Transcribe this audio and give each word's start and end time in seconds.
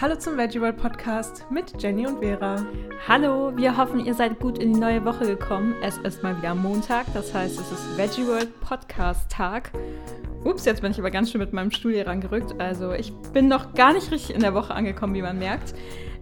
Hallo 0.00 0.16
zum 0.16 0.38
Veggie 0.38 0.62
World 0.62 0.78
Podcast 0.78 1.44
mit 1.50 1.74
Jenny 1.82 2.06
und 2.06 2.20
Vera. 2.20 2.64
Hallo, 3.06 3.54
wir 3.54 3.76
hoffen, 3.76 4.02
ihr 4.02 4.14
seid 4.14 4.40
gut 4.40 4.56
in 4.56 4.72
die 4.72 4.80
neue 4.80 5.04
Woche 5.04 5.26
gekommen. 5.26 5.74
Es 5.82 5.98
ist 5.98 6.22
mal 6.22 6.38
wieder 6.38 6.54
Montag, 6.54 7.04
das 7.12 7.34
heißt, 7.34 7.60
es 7.60 7.70
ist 7.70 7.98
Veggie 7.98 8.26
World 8.26 8.58
Podcast 8.62 9.30
Tag. 9.30 9.70
Ups, 10.42 10.64
jetzt 10.64 10.80
bin 10.80 10.92
ich 10.92 10.98
aber 10.98 11.10
ganz 11.10 11.30
schön 11.30 11.38
mit 11.38 11.52
meinem 11.52 11.70
Stuhl 11.70 11.92
hier 11.92 12.06
rangerückt. 12.06 12.58
Also 12.58 12.94
ich 12.94 13.12
bin 13.34 13.46
noch 13.46 13.74
gar 13.74 13.92
nicht 13.92 14.10
richtig 14.10 14.34
in 14.34 14.40
der 14.40 14.54
Woche 14.54 14.74
angekommen, 14.74 15.12
wie 15.12 15.20
man 15.20 15.38
merkt. 15.38 15.74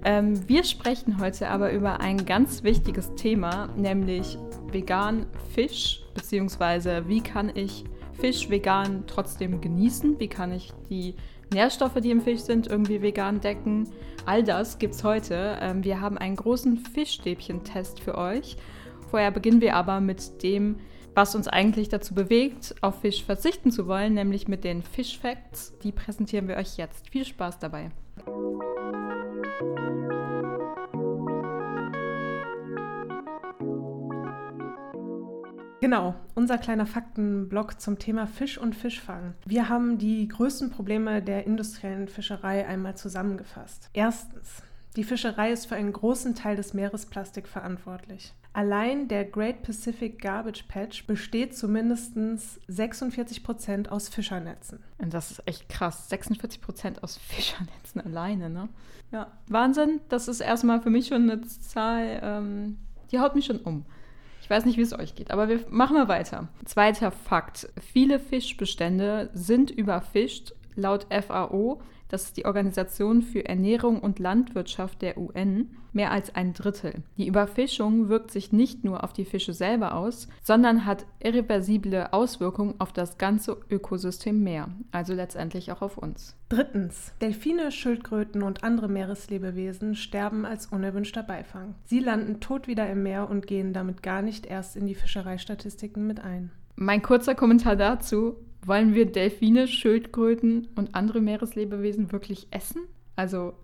Ähm, 0.04 0.48
wir 0.48 0.64
sprechen 0.64 1.20
heute 1.20 1.48
aber 1.48 1.70
über 1.70 2.00
ein 2.00 2.26
ganz 2.26 2.64
wichtiges 2.64 3.14
Thema, 3.14 3.68
nämlich 3.76 4.38
vegan 4.72 5.26
Fisch, 5.54 6.02
beziehungsweise 6.14 7.06
wie 7.06 7.20
kann 7.20 7.52
ich 7.54 7.84
Fisch 8.14 8.50
vegan 8.50 9.04
trotzdem 9.06 9.60
genießen? 9.60 10.18
Wie 10.18 10.26
kann 10.26 10.50
ich 10.50 10.72
die 10.90 11.14
Nährstoffe, 11.52 12.00
die 12.02 12.10
im 12.10 12.20
Fisch 12.20 12.40
sind, 12.40 12.66
irgendwie 12.66 13.02
vegan 13.02 13.40
decken. 13.40 13.88
All 14.26 14.42
das 14.42 14.78
gibt 14.78 14.94
es 14.94 15.04
heute. 15.04 15.58
Ähm, 15.60 15.84
wir 15.84 16.00
haben 16.00 16.18
einen 16.18 16.36
großen 16.36 16.76
Fischstäbchen-Test 16.78 18.00
für 18.00 18.18
euch. 18.18 18.56
Vorher 19.10 19.30
beginnen 19.30 19.60
wir 19.60 19.74
aber 19.74 20.00
mit 20.00 20.42
dem, 20.42 20.76
was 21.14 21.34
uns 21.34 21.48
eigentlich 21.48 21.88
dazu 21.88 22.14
bewegt, 22.14 22.74
auf 22.82 23.00
Fisch 23.00 23.24
verzichten 23.24 23.70
zu 23.70 23.86
wollen, 23.86 24.14
nämlich 24.14 24.46
mit 24.46 24.64
den 24.64 24.82
Fish 24.82 25.18
Facts. 25.18 25.76
Die 25.82 25.92
präsentieren 25.92 26.46
wir 26.46 26.56
euch 26.56 26.76
jetzt. 26.76 27.08
Viel 27.10 27.24
Spaß 27.24 27.58
dabei. 27.58 27.90
Genau, 35.80 36.16
unser 36.34 36.58
kleiner 36.58 36.86
Faktenblock 36.86 37.80
zum 37.80 38.00
Thema 38.00 38.26
Fisch 38.26 38.58
und 38.58 38.74
Fischfang. 38.74 39.34
Wir 39.46 39.68
haben 39.68 39.96
die 39.96 40.26
größten 40.26 40.70
Probleme 40.70 41.22
der 41.22 41.46
industriellen 41.46 42.08
Fischerei 42.08 42.66
einmal 42.66 42.96
zusammengefasst. 42.96 43.88
Erstens, 43.92 44.62
die 44.96 45.04
Fischerei 45.04 45.52
ist 45.52 45.66
für 45.66 45.76
einen 45.76 45.92
großen 45.92 46.34
Teil 46.34 46.56
des 46.56 46.74
Meeresplastik 46.74 47.46
verantwortlich. 47.46 48.34
Allein 48.52 49.06
der 49.06 49.24
Great 49.24 49.62
Pacific 49.62 50.20
Garbage 50.20 50.64
Patch 50.64 51.06
besteht 51.06 51.56
zumindest 51.56 52.14
46 52.66 53.44
Prozent 53.44 53.92
aus 53.92 54.08
Fischernetzen. 54.08 54.80
Und 54.98 55.14
das 55.14 55.30
ist 55.30 55.42
echt 55.46 55.68
krass. 55.68 56.08
46 56.08 56.60
Prozent 56.60 57.04
aus 57.04 57.16
Fischernetzen 57.28 58.00
alleine, 58.00 58.50
ne? 58.50 58.68
Ja, 59.12 59.28
Wahnsinn. 59.46 60.00
Das 60.08 60.26
ist 60.26 60.40
erstmal 60.40 60.80
für 60.82 60.90
mich 60.90 61.06
schon 61.06 61.30
eine 61.30 61.40
Zahl, 61.42 62.18
ähm, 62.20 62.78
die 63.12 63.20
haut 63.20 63.36
mich 63.36 63.46
schon 63.46 63.60
um. 63.60 63.84
Ich 64.48 64.50
weiß 64.50 64.64
nicht, 64.64 64.78
wie 64.78 64.82
es 64.82 64.98
euch 64.98 65.14
geht, 65.14 65.30
aber 65.30 65.50
wir 65.50 65.60
machen 65.68 65.94
mal 65.94 66.08
weiter. 66.08 66.48
Zweiter 66.64 67.10
Fakt. 67.10 67.68
Viele 67.92 68.18
Fischbestände 68.18 69.28
sind 69.34 69.70
überfischt. 69.70 70.54
Laut 70.74 71.06
FAO, 71.10 71.82
das 72.08 72.24
ist 72.24 72.36
die 72.36 72.46
Organisation 72.46 73.22
für 73.22 73.44
Ernährung 73.44 74.00
und 74.00 74.18
Landwirtschaft 74.18 75.02
der 75.02 75.18
UN, 75.18 75.70
mehr 75.92 76.10
als 76.12 76.34
ein 76.34 76.52
Drittel. 76.52 77.02
Die 77.16 77.26
Überfischung 77.26 78.08
wirkt 78.08 78.30
sich 78.30 78.52
nicht 78.52 78.84
nur 78.84 79.04
auf 79.04 79.12
die 79.12 79.24
Fische 79.24 79.52
selber 79.52 79.94
aus, 79.94 80.28
sondern 80.42 80.84
hat 80.84 81.06
irreversible 81.20 82.12
Auswirkungen 82.12 82.74
auf 82.78 82.92
das 82.92 83.18
ganze 83.18 83.56
Ökosystem 83.70 84.42
Meer, 84.42 84.68
also 84.92 85.14
letztendlich 85.14 85.72
auch 85.72 85.82
auf 85.82 85.98
uns. 85.98 86.36
Drittens. 86.48 87.12
Delfine, 87.20 87.72
Schildkröten 87.72 88.42
und 88.42 88.64
andere 88.64 88.88
Meereslebewesen 88.88 89.96
sterben 89.96 90.46
als 90.46 90.66
unerwünschter 90.66 91.22
Beifang. 91.22 91.74
Sie 91.84 92.00
landen 92.00 92.40
tot 92.40 92.68
wieder 92.68 92.88
im 92.88 93.02
Meer 93.02 93.28
und 93.28 93.46
gehen 93.46 93.72
damit 93.72 94.02
gar 94.02 94.22
nicht 94.22 94.46
erst 94.46 94.76
in 94.76 94.86
die 94.86 94.94
Fischereistatistiken 94.94 96.06
mit 96.06 96.20
ein. 96.20 96.50
Mein 96.76 97.02
kurzer 97.02 97.34
Kommentar 97.34 97.74
dazu. 97.74 98.36
Wollen 98.64 98.94
wir 98.94 99.06
Delfine, 99.06 99.68
Schildkröten 99.68 100.68
und 100.74 100.94
andere 100.94 101.20
Meereslebewesen 101.20 102.12
wirklich 102.12 102.48
essen? 102.50 102.82
Also 103.16 103.54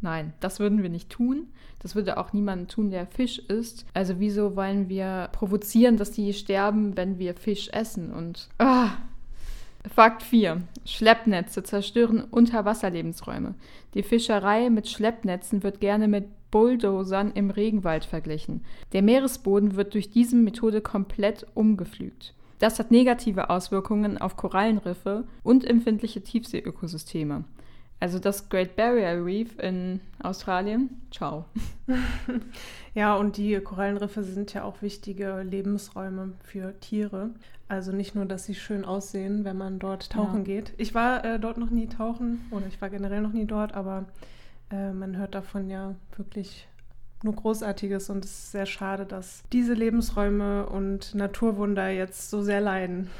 nein, 0.00 0.32
das 0.40 0.60
würden 0.60 0.82
wir 0.82 0.90
nicht 0.90 1.10
tun. 1.10 1.48
Das 1.80 1.94
würde 1.94 2.16
auch 2.16 2.32
niemand 2.32 2.70
tun, 2.70 2.90
der 2.90 3.06
Fisch 3.06 3.38
isst. 3.38 3.84
Also 3.92 4.18
wieso 4.18 4.56
wollen 4.56 4.88
wir 4.88 5.28
provozieren, 5.32 5.96
dass 5.96 6.12
die 6.12 6.32
sterben, 6.32 6.96
wenn 6.96 7.18
wir 7.18 7.34
Fisch 7.34 7.68
essen? 7.72 8.10
Und 8.10 8.48
ah, 8.58 8.92
Fakt 9.92 10.22
4. 10.22 10.62
Schleppnetze 10.86 11.62
zerstören 11.62 12.22
Unterwasserlebensräume. 12.22 13.54
Die 13.92 14.02
Fischerei 14.02 14.70
mit 14.70 14.88
Schleppnetzen 14.88 15.62
wird 15.62 15.80
gerne 15.80 16.08
mit 16.08 16.24
Bulldozern 16.50 17.32
im 17.34 17.50
Regenwald 17.50 18.04
verglichen. 18.04 18.64
Der 18.92 19.02
Meeresboden 19.02 19.76
wird 19.76 19.92
durch 19.92 20.10
diese 20.10 20.36
Methode 20.36 20.80
komplett 20.80 21.46
umgepflügt. 21.54 22.32
Das 22.58 22.78
hat 22.78 22.90
negative 22.90 23.50
Auswirkungen 23.50 24.18
auf 24.18 24.36
Korallenriffe 24.36 25.24
und 25.42 25.64
empfindliche 25.64 26.22
Tiefseeökosysteme. 26.22 27.44
Also 28.00 28.18
das 28.18 28.48
Great 28.48 28.76
Barrier 28.76 29.24
Reef 29.24 29.58
in 29.58 30.00
Australien, 30.22 31.00
ciao. 31.10 31.46
ja, 32.94 33.14
und 33.16 33.36
die 33.36 33.58
Korallenriffe 33.60 34.22
sind 34.22 34.52
ja 34.52 34.64
auch 34.64 34.82
wichtige 34.82 35.42
Lebensräume 35.42 36.32
für 36.42 36.78
Tiere. 36.80 37.30
Also 37.66 37.92
nicht 37.92 38.14
nur, 38.14 38.26
dass 38.26 38.44
sie 38.44 38.54
schön 38.54 38.84
aussehen, 38.84 39.44
wenn 39.44 39.56
man 39.56 39.78
dort 39.78 40.10
tauchen 40.10 40.40
ja. 40.40 40.42
geht. 40.42 40.74
Ich 40.76 40.94
war 40.94 41.24
äh, 41.24 41.40
dort 41.40 41.56
noch 41.56 41.70
nie 41.70 41.86
tauchen 41.86 42.44
oder 42.50 42.66
ich 42.66 42.80
war 42.82 42.90
generell 42.90 43.22
noch 43.22 43.32
nie 43.32 43.46
dort, 43.46 43.72
aber 43.72 44.04
äh, 44.70 44.92
man 44.92 45.16
hört 45.16 45.34
davon 45.34 45.70
ja 45.70 45.94
wirklich 46.16 46.68
nur 47.24 47.34
Großartiges 47.34 48.10
und 48.10 48.24
es 48.24 48.30
ist 48.30 48.52
sehr 48.52 48.66
schade, 48.66 49.06
dass 49.06 49.42
diese 49.52 49.74
Lebensräume 49.74 50.66
und 50.66 51.14
Naturwunder 51.14 51.88
jetzt 51.88 52.30
so 52.30 52.42
sehr 52.42 52.60
leiden. 52.60 53.10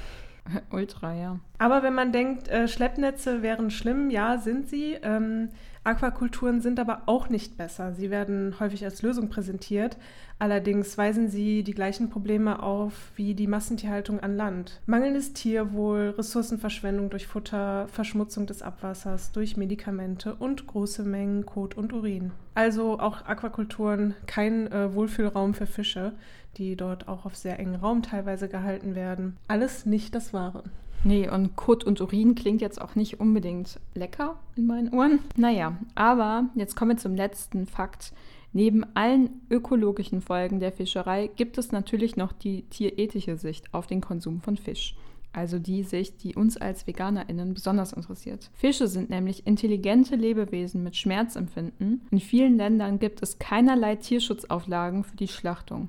Ultra, 0.71 1.15
ja. 1.15 1.39
Aber 1.59 1.83
wenn 1.83 1.95
man 1.95 2.13
denkt, 2.13 2.49
äh, 2.49 2.69
Schleppnetze 2.69 3.43
wären 3.43 3.71
schlimm, 3.71 4.11
ja, 4.11 4.39
sind 4.39 4.69
sie. 4.69 4.99
Ähm, 5.03 5.49
Aquakulturen 5.85 6.63
sind 6.63 6.81
aber 6.81 7.03
auch 7.07 7.29
nicht 7.29 7.59
besser. 7.59 7.93
Sie 7.93 8.11
werden 8.11 8.59
häufig 8.59 8.85
als 8.85 9.03
Lösung 9.03 9.29
präsentiert. 9.29 9.99
Allerdings 10.39 10.97
weisen 10.97 11.29
sie 11.29 11.63
die 11.63 11.75
gleichen 11.75 12.09
Probleme 12.09 12.63
auf 12.63 13.13
wie 13.17 13.35
die 13.35 13.47
Massentierhaltung 13.47 14.19
an 14.21 14.37
Land. 14.37 14.81
Mangelndes 14.87 15.35
Tierwohl, 15.35 16.15
Ressourcenverschwendung 16.17 17.11
durch 17.11 17.27
Futter, 17.27 17.87
Verschmutzung 17.89 18.47
des 18.47 18.63
Abwassers 18.63 19.33
durch 19.33 19.59
Medikamente 19.59 20.35
und 20.35 20.67
große 20.67 21.05
Mengen 21.05 21.45
Kot 21.45 21.77
und 21.77 21.93
Urin. 21.93 22.33
Also 22.55 22.99
auch 22.99 23.27
Aquakulturen 23.27 24.15
kein 24.27 24.71
äh, 24.73 24.95
Wohlfühlraum 24.95 25.55
für 25.55 25.67
Fische, 25.67 26.15
die 26.59 26.77
dort 26.77 27.09
auch 27.09 27.25
auf 27.25 27.37
sehr 27.37 27.59
engen 27.59 27.77
Raum 27.77 28.03
teilweise 28.03 28.49
gehalten 28.49 28.95
werden. 28.95 29.37
Alles 29.49 29.87
nicht 29.87 30.15
das 30.15 30.33
Wahre. 30.33 30.65
Nee, 31.05 31.29
und 31.29 31.55
Kot 31.55 31.85
und 31.85 32.01
Urin 32.01 32.35
klingt 32.35 32.63
jetzt 32.63 32.81
auch 32.81 32.95
nicht 32.95 33.21
unbedingt 33.21 33.79
lecker 33.95 34.39
in 34.57 34.67
meinen 34.67 34.93
Ohren. 34.95 35.19
Naja, 35.37 35.77
aber 35.95 36.49
jetzt 36.55 36.77
kommen 36.77 36.93
wir 36.93 36.97
zum 36.97 37.15
letzten 37.15 37.67
Fakt. 37.67 38.15
Neben 38.55 38.85
allen 38.95 39.43
ökologischen 39.51 40.23
Folgen 40.23 40.61
der 40.61 40.73
Fischerei 40.73 41.29
gibt 41.37 41.59
es 41.59 41.73
natürlich 41.73 42.17
noch 42.17 42.33
die 42.33 42.63
tierethische 42.63 43.37
Sicht 43.37 43.75
auf 43.75 43.87
den 43.87 44.01
Konsum 44.01 44.41
von 44.41 44.57
Fisch. 44.57 44.97
Also 45.35 45.59
die 45.59 45.83
Sicht, 45.83 46.23
die 46.23 46.37
uns 46.37 46.57
als 46.57 46.87
VeganerInnen 46.87 47.53
besonders 47.53 47.93
interessiert. 47.93 48.51
Fische 48.55 48.87
sind 48.87 49.11
nämlich 49.11 49.47
intelligente 49.49 50.15
Lebewesen 50.15 50.85
mit 50.85 50.97
Schmerzempfinden. 50.97 52.03
In 52.13 52.21
vielen 52.21 52.57
Ländern 52.57 53.01
gibt 53.01 53.21
es 53.21 53.41
keinerlei 53.41 53.97
Tierschutzauflagen 53.97 55.03
für 55.03 55.17
die 55.17 55.27
Schlachtung. 55.27 55.89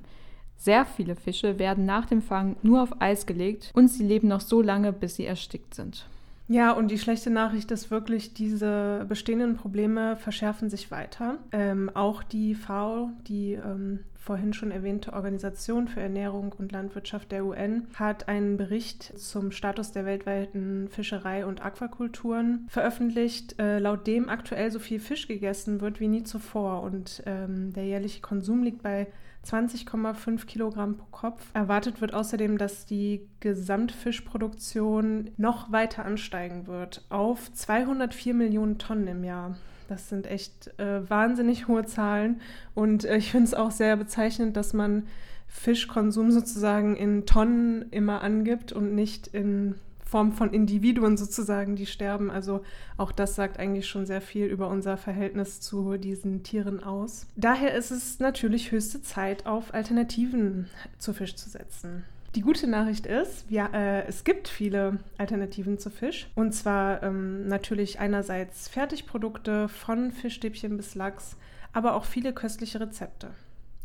Sehr 0.57 0.85
viele 0.85 1.15
Fische 1.15 1.59
werden 1.59 1.85
nach 1.85 2.05
dem 2.05 2.21
Fang 2.21 2.55
nur 2.63 2.81
auf 2.81 3.01
Eis 3.01 3.25
gelegt 3.25 3.71
und 3.73 3.89
sie 3.89 4.03
leben 4.03 4.27
noch 4.27 4.41
so 4.41 4.61
lange, 4.61 4.93
bis 4.93 5.15
sie 5.15 5.25
erstickt 5.25 5.75
sind. 5.75 6.07
Ja, 6.47 6.73
und 6.73 6.91
die 6.91 6.99
schlechte 6.99 7.31
Nachricht 7.31 7.71
ist 7.71 7.89
wirklich, 7.89 8.33
diese 8.35 9.05
bestehenden 9.09 9.55
Probleme 9.57 10.15
verschärfen 10.15 10.69
sich 10.69 10.91
weiter. 10.91 11.39
Ähm, 11.51 11.89
auch 11.95 12.21
die 12.21 12.53
FAO, 12.53 13.09
die 13.27 13.53
ähm, 13.53 14.01
vorhin 14.25 14.53
schon 14.53 14.69
erwähnte 14.69 15.13
Organisation 15.13 15.87
für 15.87 16.01
Ernährung 16.01 16.53
und 16.57 16.71
Landwirtschaft 16.71 17.31
der 17.31 17.45
UN, 17.45 17.87
hat 17.95 18.27
einen 18.27 18.57
Bericht 18.57 19.17
zum 19.17 19.51
Status 19.51 19.91
der 19.91 20.05
weltweiten 20.05 20.87
Fischerei 20.89 21.47
und 21.47 21.65
Aquakulturen 21.65 22.67
veröffentlicht, 22.69 23.59
äh, 23.59 23.79
laut 23.79 24.05
dem 24.05 24.29
aktuell 24.29 24.69
so 24.71 24.77
viel 24.77 24.99
Fisch 24.99 25.27
gegessen 25.27 25.81
wird 25.81 25.99
wie 25.99 26.07
nie 26.07 26.23
zuvor. 26.23 26.83
Und 26.83 27.23
ähm, 27.25 27.73
der 27.73 27.85
jährliche 27.85 28.21
Konsum 28.21 28.61
liegt 28.61 28.83
bei 28.83 29.07
20,5 29.45 30.45
Kilogramm 30.45 30.97
pro 30.97 31.05
Kopf. 31.11 31.45
Erwartet 31.53 32.01
wird 32.01 32.13
außerdem, 32.13 32.57
dass 32.57 32.85
die 32.85 33.27
Gesamtfischproduktion 33.39 35.31
noch 35.37 35.71
weiter 35.71 36.05
ansteigen 36.05 36.67
wird 36.67 37.05
auf 37.09 37.51
204 37.53 38.33
Millionen 38.33 38.77
Tonnen 38.77 39.07
im 39.07 39.23
Jahr. 39.23 39.57
Das 39.87 40.09
sind 40.09 40.25
echt 40.25 40.79
äh, 40.79 41.07
wahnsinnig 41.09 41.67
hohe 41.67 41.85
Zahlen 41.85 42.41
und 42.73 43.05
äh, 43.05 43.17
ich 43.17 43.31
finde 43.31 43.45
es 43.45 43.53
auch 43.53 43.71
sehr 43.71 43.95
bezeichnend, 43.95 44.57
dass 44.57 44.73
man 44.73 45.03
Fischkonsum 45.47 46.31
sozusagen 46.31 46.95
in 46.95 47.25
Tonnen 47.25 47.85
immer 47.91 48.21
angibt 48.21 48.71
und 48.71 48.95
nicht 48.95 49.27
in 49.27 49.75
Form 50.05 50.31
von 50.31 50.53
Individuen 50.53 51.17
sozusagen, 51.17 51.75
die 51.75 51.85
sterben. 51.85 52.29
Also 52.29 52.61
auch 52.97 53.11
das 53.11 53.35
sagt 53.35 53.59
eigentlich 53.59 53.87
schon 53.87 54.05
sehr 54.05 54.21
viel 54.21 54.45
über 54.45 54.69
unser 54.69 54.97
Verhältnis 54.97 55.59
zu 55.59 55.97
diesen 55.97 56.43
Tieren 56.43 56.83
aus. 56.83 57.27
Daher 57.35 57.73
ist 57.73 57.91
es 57.91 58.19
natürlich 58.19 58.71
höchste 58.71 59.01
Zeit, 59.01 59.45
auf 59.45 59.73
Alternativen 59.73 60.67
zu 60.99 61.13
Fisch 61.13 61.35
zu 61.35 61.49
setzen. 61.49 62.03
Die 62.35 62.41
gute 62.41 62.67
Nachricht 62.67 63.05
ist, 63.05 63.45
ja, 63.49 63.67
äh, 63.67 64.05
es 64.07 64.25
gibt 64.25 64.49
viele 64.49 64.99
Alternativen 65.17 65.79
zu 65.79 65.89
Fisch. 65.89 66.27
Und 66.35 66.53
zwar 66.53 67.01
ähm, 67.01 67.47
natürlich 67.47 67.99
einerseits 67.99 68.67
Fertigprodukte 68.67 69.69
von 69.69 70.11
Fischstäbchen 70.11 70.75
bis 70.75 70.95
Lachs, 70.95 71.37
aber 71.71 71.95
auch 71.95 72.03
viele 72.03 72.33
köstliche 72.33 72.81
Rezepte. 72.81 73.31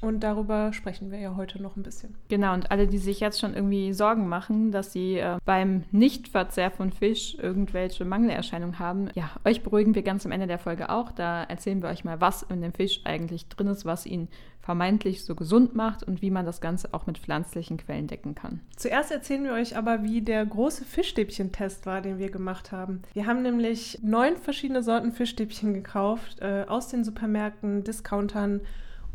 Und 0.01 0.21
darüber 0.21 0.73
sprechen 0.73 1.11
wir 1.11 1.19
ja 1.19 1.37
heute 1.37 1.61
noch 1.63 1.77
ein 1.77 1.83
bisschen. 1.83 2.15
Genau, 2.29 2.55
und 2.55 2.71
alle, 2.71 2.87
die 2.87 2.99
sich 2.99 3.21
jetzt 3.21 3.41
schon 3.41 3.55
irgendwie 3.55 3.93
Sorgen 3.93 4.29
machen, 4.29 4.73
dass 4.73 4.93
sie 4.93 5.19
äh, 5.19 5.39
beim 5.45 5.85
Nichtverzehr 5.91 6.71
von 6.71 6.93
Fisch 6.93 7.37
irgendwelche 7.41 8.05
Mangelerscheinungen 8.05 8.79
haben, 8.79 9.09
ja, 9.15 9.31
euch 9.45 9.63
beruhigen 9.63 9.95
wir 9.95 10.03
ganz 10.03 10.25
am 10.25 10.33
Ende 10.33 10.47
der 10.47 10.59
Folge 10.59 10.91
auch. 10.91 11.13
Da 11.13 11.45
erzählen 11.45 11.83
wir 11.83 11.89
euch 11.89 12.05
mal, 12.05 12.21
was 12.21 12.43
in 12.43 12.63
dem 12.63 12.73
Fisch 12.73 13.01
eigentlich 13.05 13.49
drin 13.49 13.67
ist, 13.69 13.85
was 13.85 14.07
ihn 14.07 14.29
vermeintlich 14.61 15.25
so 15.25 15.35
gesund 15.35 15.75
macht 15.75 16.03
und 16.03 16.23
wie 16.23 16.31
man 16.31 16.47
das 16.47 16.61
Ganze 16.61 16.93
auch 16.93 17.07
mit 17.07 17.19
pflanzlichen 17.19 17.79
Quellen 17.79 18.07
decken 18.07 18.35
kann. 18.35 18.61
Zuerst 18.77 19.11
erzählen 19.11 19.45
wir 19.45 19.53
euch 19.53 19.77
aber, 19.77 20.03
wie 20.03 20.21
der 20.21 20.45
große 20.45 20.85
Fischstäbchen-Test 20.85 21.87
war, 21.87 22.01
den 22.01 22.19
wir 22.19 22.31
gemacht 22.31 22.71
haben. 22.71 23.03
Wir 23.15 23.27
haben 23.27 23.43
nämlich 23.43 23.99
neun 24.03 24.37
verschiedene 24.37 24.83
Sorten 24.83 25.13
Fischstäbchen 25.13 25.75
gekauft 25.75 26.41
äh, 26.41 26.65
aus 26.69 26.89
den 26.89 27.05
Supermärkten, 27.05 27.85
Discountern 27.85 28.61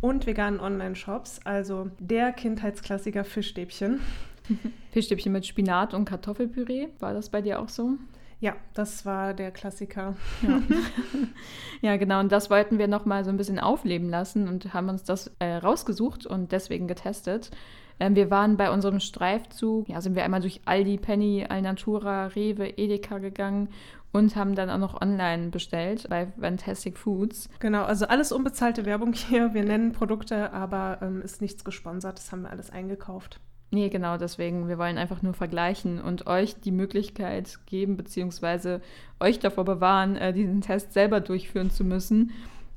und 0.01 0.25
veganen 0.25 0.59
Online-Shops. 0.59 1.39
Also 1.43 1.89
der 1.99 2.31
Kindheitsklassiker 2.31 3.23
Fischstäbchen. 3.23 4.01
Fischstäbchen 4.91 5.31
mit 5.31 5.45
Spinat 5.45 5.93
und 5.93 6.05
Kartoffelpüree. 6.05 6.87
War 6.99 7.13
das 7.13 7.29
bei 7.29 7.41
dir 7.41 7.59
auch 7.59 7.69
so? 7.69 7.97
Ja, 8.39 8.55
das 8.73 9.05
war 9.05 9.33
der 9.33 9.51
Klassiker. 9.51 10.15
Ja, 10.41 10.61
ja 11.81 11.97
genau. 11.97 12.19
Und 12.19 12.31
das 12.31 12.49
wollten 12.49 12.77
wir 12.77 12.87
nochmal 12.87 13.23
so 13.23 13.29
ein 13.29 13.37
bisschen 13.37 13.59
aufleben 13.59 14.09
lassen 14.09 14.47
und 14.47 14.73
haben 14.73 14.89
uns 14.89 15.03
das 15.03 15.31
äh, 15.39 15.55
rausgesucht 15.55 16.25
und 16.25 16.51
deswegen 16.51 16.87
getestet. 16.87 17.51
Ähm, 17.99 18.15
wir 18.15 18.29
waren 18.29 18.57
bei 18.57 18.71
unserem 18.71 18.99
Streifzug, 18.99 19.87
ja, 19.87 20.01
sind 20.01 20.15
wir 20.15 20.25
einmal 20.25 20.41
durch 20.41 20.61
Aldi, 20.65 20.97
Penny, 20.97 21.45
Alnatura, 21.47 22.27
Rewe, 22.27 22.67
Edeka 22.77 23.19
gegangen 23.19 23.69
und 24.15 24.37
haben 24.37 24.55
dann 24.55 24.69
auch 24.69 24.77
noch 24.77 25.01
online 25.01 25.49
bestellt 25.49 26.07
bei 26.09 26.27
Fantastic 26.39 26.97
Foods. 26.97 27.49
Genau, 27.59 27.83
also 27.83 28.07
alles 28.07 28.31
unbezahlte 28.31 28.85
Werbung 28.85 29.11
hier. 29.11 29.53
Wir 29.53 29.65
nennen 29.65 29.91
Produkte, 29.91 30.53
aber 30.53 30.99
ähm, 31.01 31.21
ist 31.21 31.41
nichts 31.41 31.65
gesponsert. 31.65 32.17
Das 32.17 32.31
haben 32.31 32.43
wir 32.43 32.49
alles 32.49 32.69
eingekauft. 32.69 33.41
Nee, 33.71 33.89
genau, 33.89 34.17
deswegen, 34.17 34.69
wir 34.69 34.77
wollen 34.77 34.97
einfach 34.97 35.21
nur 35.21 35.33
vergleichen 35.33 35.99
und 35.99 36.27
euch 36.27 36.55
die 36.61 36.71
Möglichkeit 36.71 37.59
geben, 37.65 37.97
beziehungsweise 37.97 38.79
euch 39.19 39.39
davor 39.39 39.65
bewahren, 39.65 40.15
äh, 40.15 40.31
diesen 40.31 40.61
Test 40.61 40.93
selber 40.93 41.19
durchführen 41.19 41.69
zu 41.69 41.83
müssen. 41.83 42.31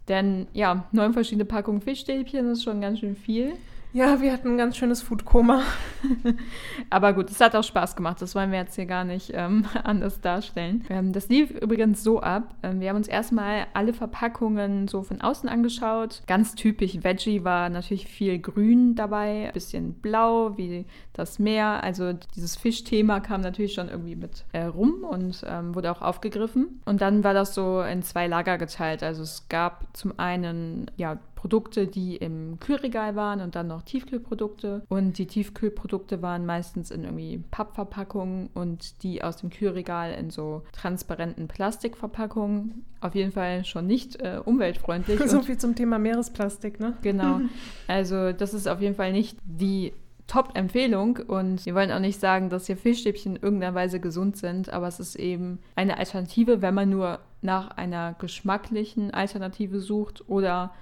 Denn 0.08 0.48
ja, 0.54 0.88
neun 0.90 1.12
verschiedene 1.12 1.44
Packungen 1.44 1.82
Fischstäbchen 1.82 2.50
ist 2.50 2.64
schon 2.64 2.80
ganz 2.80 2.98
schön 2.98 3.14
viel. 3.14 3.52
Ja, 3.94 4.20
wir 4.20 4.34
hatten 4.34 4.50
ein 4.50 4.58
ganz 4.58 4.76
schönes 4.76 5.00
Foodkoma. 5.00 5.62
Aber 6.90 7.14
gut, 7.14 7.30
es 7.30 7.40
hat 7.40 7.56
auch 7.56 7.64
Spaß 7.64 7.96
gemacht. 7.96 8.20
Das 8.20 8.34
wollen 8.34 8.52
wir 8.52 8.58
jetzt 8.58 8.74
hier 8.74 8.84
gar 8.84 9.04
nicht 9.04 9.32
ähm, 9.34 9.64
anders 9.82 10.20
darstellen. 10.20 10.84
Ähm, 10.90 11.14
das 11.14 11.28
lief 11.30 11.50
übrigens 11.50 12.04
so 12.04 12.20
ab. 12.20 12.54
Ähm, 12.62 12.80
wir 12.80 12.90
haben 12.90 12.96
uns 12.96 13.08
erstmal 13.08 13.66
alle 13.72 13.94
Verpackungen 13.94 14.88
so 14.88 15.02
von 15.02 15.22
außen 15.22 15.48
angeschaut. 15.48 16.22
Ganz 16.26 16.54
typisch 16.54 17.02
Veggie 17.02 17.44
war 17.44 17.70
natürlich 17.70 18.06
viel 18.06 18.38
Grün 18.38 18.94
dabei, 18.94 19.46
ein 19.46 19.52
bisschen 19.54 19.94
Blau 19.94 20.58
wie 20.58 20.84
das 21.14 21.38
Meer. 21.38 21.82
Also 21.82 22.12
dieses 22.12 22.56
Fischthema 22.56 23.20
kam 23.20 23.40
natürlich 23.40 23.72
schon 23.72 23.88
irgendwie 23.88 24.16
mit 24.16 24.44
äh, 24.52 24.64
rum 24.64 25.02
und 25.02 25.42
ähm, 25.48 25.74
wurde 25.74 25.90
auch 25.90 26.02
aufgegriffen. 26.02 26.82
Und 26.84 27.00
dann 27.00 27.24
war 27.24 27.32
das 27.32 27.54
so 27.54 27.80
in 27.80 28.02
zwei 28.02 28.26
Lager 28.26 28.58
geteilt. 28.58 29.02
Also 29.02 29.22
es 29.22 29.48
gab 29.48 29.96
zum 29.96 30.18
einen 30.18 30.90
ja 30.96 31.18
Produkte, 31.38 31.86
die 31.86 32.16
im 32.16 32.58
Kühlregal 32.58 33.14
waren 33.14 33.40
und 33.40 33.54
dann 33.54 33.68
noch 33.68 33.82
Tiefkühlprodukte. 33.82 34.82
Und 34.88 35.18
die 35.18 35.26
Tiefkühlprodukte 35.26 36.20
waren 36.20 36.44
meistens 36.44 36.90
in 36.90 37.04
irgendwie 37.04 37.44
Pappverpackungen 37.52 38.50
und 38.54 39.04
die 39.04 39.22
aus 39.22 39.36
dem 39.36 39.50
Kühlregal 39.50 40.14
in 40.14 40.30
so 40.30 40.62
transparenten 40.72 41.46
Plastikverpackungen. 41.46 42.84
Auf 43.00 43.14
jeden 43.14 43.30
Fall 43.30 43.64
schon 43.64 43.86
nicht 43.86 44.20
äh, 44.20 44.40
umweltfreundlich. 44.44 45.20
So 45.28 45.42
viel 45.42 45.58
zum 45.58 45.76
Thema 45.76 46.00
Meeresplastik, 46.00 46.80
ne? 46.80 46.94
Genau. 47.02 47.40
Also 47.86 48.32
das 48.32 48.52
ist 48.54 48.66
auf 48.66 48.80
jeden 48.80 48.96
Fall 48.96 49.12
nicht 49.12 49.38
die 49.44 49.92
Top-Empfehlung 50.26 51.20
und 51.26 51.64
wir 51.66 51.74
wollen 51.74 51.92
auch 51.92 52.00
nicht 52.00 52.18
sagen, 52.18 52.50
dass 52.50 52.66
hier 52.66 52.76
Fischstäbchen 52.76 53.36
in 53.36 53.42
irgendeiner 53.42 53.74
Weise 53.74 54.00
gesund 54.00 54.36
sind, 54.36 54.70
aber 54.70 54.88
es 54.88 54.98
ist 54.98 55.14
eben 55.14 55.58
eine 55.76 55.98
Alternative, 55.98 56.60
wenn 56.62 56.74
man 56.74 56.90
nur 56.90 57.20
nach 57.42 57.70
einer 57.76 58.14
geschmacklichen 58.18 59.12
Alternative 59.12 59.80
sucht 59.80 60.28
oder 60.28 60.72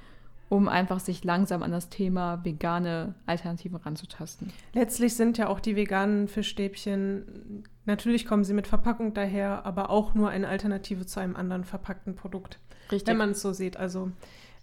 um 0.48 0.68
einfach 0.68 1.00
sich 1.00 1.24
langsam 1.24 1.62
an 1.62 1.72
das 1.72 1.88
Thema 1.88 2.44
vegane 2.44 3.14
Alternativen 3.26 3.76
ranzutasten. 3.76 4.52
Letztlich 4.74 5.14
sind 5.14 5.38
ja 5.38 5.48
auch 5.48 5.60
die 5.60 5.76
veganen 5.76 6.28
Fischstäbchen, 6.28 7.64
natürlich 7.84 8.26
kommen 8.26 8.44
sie 8.44 8.54
mit 8.54 8.66
Verpackung 8.66 9.14
daher, 9.14 9.66
aber 9.66 9.90
auch 9.90 10.14
nur 10.14 10.30
eine 10.30 10.48
Alternative 10.48 11.06
zu 11.06 11.20
einem 11.20 11.36
anderen 11.36 11.64
verpackten 11.64 12.14
Produkt. 12.14 12.58
Richtig. 12.92 13.08
Wenn 13.08 13.16
man 13.16 13.30
es 13.30 13.42
so 13.42 13.52
sieht. 13.52 13.76
Also 13.76 14.12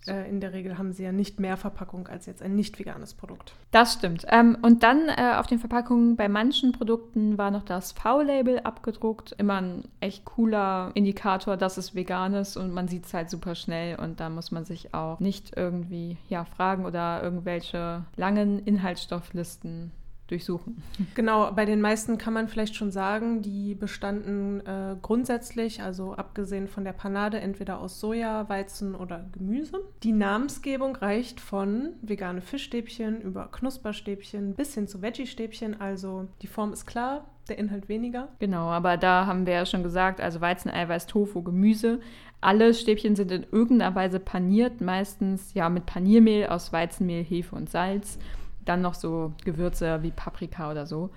äh, 0.08 0.30
in 0.30 0.40
der 0.40 0.54
Regel 0.54 0.78
haben 0.78 0.92
sie 0.94 1.04
ja 1.04 1.12
nicht 1.12 1.40
mehr 1.40 1.58
Verpackung 1.58 2.08
als 2.08 2.26
jetzt 2.26 2.42
ein 2.42 2.56
nicht 2.56 2.78
veganes 2.80 3.14
Produkt. 3.14 3.54
Das 3.72 3.94
stimmt. 3.94 4.26
Ähm, 4.30 4.58
und 4.62 4.84
dann 4.84 5.10
äh, 5.10 5.36
auf 5.38 5.48
den 5.48 5.60
Verpackungen 5.60 6.16
bei 6.16 6.30
manchen 6.30 6.72
Produkten 6.72 7.38
war 7.38 7.52
noch 7.52 7.64
das 7.64 7.92
V-Label 7.92 8.60
abgedruckt. 8.60 9.34
Immer 9.38 9.62
ein 9.62 9.84
echt 10.00 10.26
cooler 10.26 10.92
Indikator, 10.94 11.58
dass 11.58 11.78
es 11.78 11.96
vegan 11.96 12.34
ist 12.34 12.58
und 12.58 12.74
man 12.74 12.88
sieht 12.88 13.06
es 13.06 13.14
halt 13.14 13.30
super 13.30 13.56
schnell 13.56 14.00
und 14.00 14.20
da 14.20 14.30
muss 14.30 14.52
man 14.52 14.66
sich 14.66 14.94
auch 14.94 15.20
nicht 15.20 15.56
irgendwie 15.56 16.18
ja, 16.30 16.46
fragen 16.46 16.86
oder 16.86 17.22
irgendwelche 17.24 18.04
langen 18.16 18.60
Inhaltsstofflisten 18.60 19.92
durchsuchen. 20.28 20.82
Genau, 21.16 21.52
bei 21.52 21.66
den 21.66 21.82
meisten 21.82 22.18
kann 22.18 22.34
man 22.34 22.48
vielleicht 22.48 22.76
schon 22.76 22.92
sagen, 22.92 23.42
die 23.42 23.76
bestanden 23.76 24.66
äh, 24.66 24.96
grundsätzlich, 25.02 25.82
also 25.82 26.14
abgesehen 26.14 26.68
von 26.68 26.84
der 26.84 26.94
Panade, 26.94 27.40
entweder 27.40 27.80
aus 27.80 28.00
Soja, 28.00 28.48
Weizen 28.50 28.96
oder 28.96 29.26
Gemüse. 29.34 29.80
Die 30.02 30.12
Namensgebung 30.12 30.96
reicht 30.96 31.40
von 31.40 31.90
vegane 32.02 32.42
Fischstäbchen 32.42 33.22
über 33.22 33.48
Knusperstäbchen 33.52 34.54
bis 34.56 34.74
hin 34.74 34.88
zu 34.88 35.02
Veggie-Stäbchen. 35.02 35.80
Also 35.80 36.28
die 36.42 36.48
Form 36.48 36.74
ist 36.74 36.86
klar, 36.86 37.26
der 37.50 37.58
Inhalt 37.58 37.90
weniger. 37.90 38.30
Genau, 38.40 38.70
aber 38.70 38.98
da 38.98 39.26
haben 39.26 39.46
wir 39.46 39.54
ja 39.54 39.66
schon 39.66 39.84
gesagt, 39.84 40.22
also 40.22 40.42
Weizen, 40.42 40.72
Eiweiß, 40.72 41.08
Tofu, 41.08 41.44
Gemüse. 41.44 42.00
Alle 42.42 42.74
Stäbchen 42.74 43.16
sind 43.16 43.32
in 43.32 43.46
irgendeiner 43.52 43.96
Weise 43.96 44.20
paniert, 44.20 44.82
meistens 44.82 45.54
ja 45.54 45.70
mit 45.70 45.86
Paniermehl 45.86 46.48
aus 46.48 46.74
Weizenmehl, 46.74 47.24
Hefe 47.24 47.56
und 47.56 47.70
Salz 47.70 48.18
dann 48.66 48.82
noch 48.82 48.94
so 48.94 49.34
Gewürze 49.44 50.04
wie 50.04 50.12
Paprika 50.12 50.72
oder 50.72 50.86
so. 50.86 51.10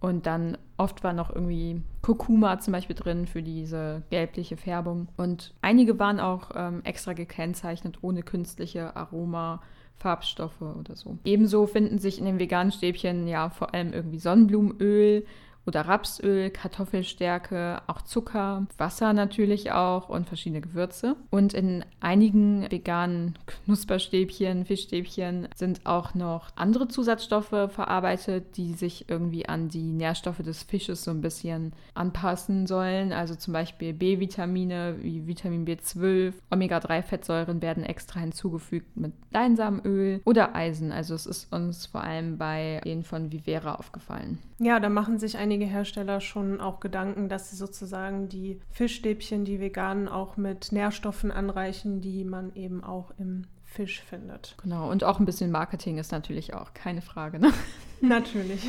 Und 0.00 0.26
dann 0.26 0.56
oft 0.76 1.02
war 1.02 1.12
noch 1.12 1.34
irgendwie 1.34 1.82
Kurkuma 2.02 2.60
zum 2.60 2.72
Beispiel 2.72 2.94
drin 2.94 3.26
für 3.26 3.42
diese 3.42 4.02
gelbliche 4.10 4.56
Färbung. 4.56 5.08
Und 5.16 5.54
einige 5.60 5.98
waren 5.98 6.20
auch 6.20 6.50
ähm, 6.54 6.82
extra 6.84 7.14
gekennzeichnet 7.14 7.98
ohne 8.02 8.22
künstliche 8.22 8.94
Aroma. 8.96 9.60
Farbstoffe 9.98 10.62
oder 10.62 10.94
so. 10.94 11.18
Ebenso 11.24 11.66
finden 11.66 11.98
sich 11.98 12.18
in 12.18 12.24
den 12.24 12.38
veganen 12.38 12.72
Stäbchen 12.72 13.26
ja 13.26 13.50
vor 13.50 13.74
allem 13.74 13.92
irgendwie 13.92 14.18
Sonnenblumenöl, 14.20 15.26
oder 15.68 15.82
Rapsöl, 15.82 16.50
Kartoffelstärke, 16.50 17.82
auch 17.86 18.02
Zucker, 18.02 18.66
Wasser 18.78 19.12
natürlich 19.12 19.70
auch 19.70 20.08
und 20.08 20.26
verschiedene 20.26 20.60
Gewürze. 20.60 21.16
Und 21.30 21.54
in 21.54 21.84
einigen 22.00 22.70
veganen 22.70 23.38
Knusperstäbchen, 23.46 24.64
Fischstäbchen 24.64 25.48
sind 25.54 25.84
auch 25.84 26.14
noch 26.14 26.50
andere 26.56 26.88
Zusatzstoffe 26.88 27.70
verarbeitet, 27.70 28.56
die 28.56 28.72
sich 28.72 29.08
irgendwie 29.08 29.48
an 29.48 29.68
die 29.68 29.92
Nährstoffe 29.92 30.38
des 30.38 30.62
Fisches 30.62 31.04
so 31.04 31.10
ein 31.10 31.20
bisschen 31.20 31.72
anpassen 31.94 32.66
sollen. 32.66 33.12
Also 33.12 33.34
zum 33.34 33.52
Beispiel 33.52 33.92
B-Vitamine 33.92 34.96
wie 35.00 35.26
Vitamin 35.26 35.66
B12, 35.66 36.32
Omega-3-Fettsäuren 36.50 37.60
werden 37.60 37.84
extra 37.84 38.20
hinzugefügt 38.20 38.96
mit 38.96 39.12
Leinsamenöl 39.30 40.22
oder 40.24 40.54
Eisen. 40.54 40.92
Also 40.92 41.14
es 41.14 41.26
ist 41.26 41.52
uns 41.52 41.86
vor 41.86 42.02
allem 42.02 42.38
bei 42.38 42.80
denen 42.84 43.02
von 43.02 43.30
Vivera 43.30 43.74
aufgefallen. 43.74 44.38
Ja, 44.60 44.80
da 44.80 44.88
machen 44.88 45.18
sich 45.18 45.36
einige 45.38 45.57
Hersteller 45.66 46.20
schon 46.20 46.60
auch 46.60 46.80
Gedanken, 46.80 47.28
dass 47.28 47.50
sie 47.50 47.56
sozusagen 47.56 48.28
die 48.28 48.60
Fischstäbchen, 48.70 49.44
die 49.44 49.60
veganen, 49.60 50.08
auch 50.08 50.36
mit 50.36 50.72
Nährstoffen 50.72 51.30
anreichen, 51.30 52.00
die 52.00 52.24
man 52.24 52.54
eben 52.54 52.84
auch 52.84 53.12
im 53.18 53.46
Fisch 53.64 54.02
findet. 54.02 54.56
Genau, 54.62 54.90
und 54.90 55.04
auch 55.04 55.20
ein 55.20 55.26
bisschen 55.26 55.50
Marketing 55.50 55.98
ist 55.98 56.10
natürlich 56.10 56.54
auch 56.54 56.72
keine 56.74 57.02
Frage, 57.02 57.38
ne? 57.38 57.52
Natürlich. 58.00 58.66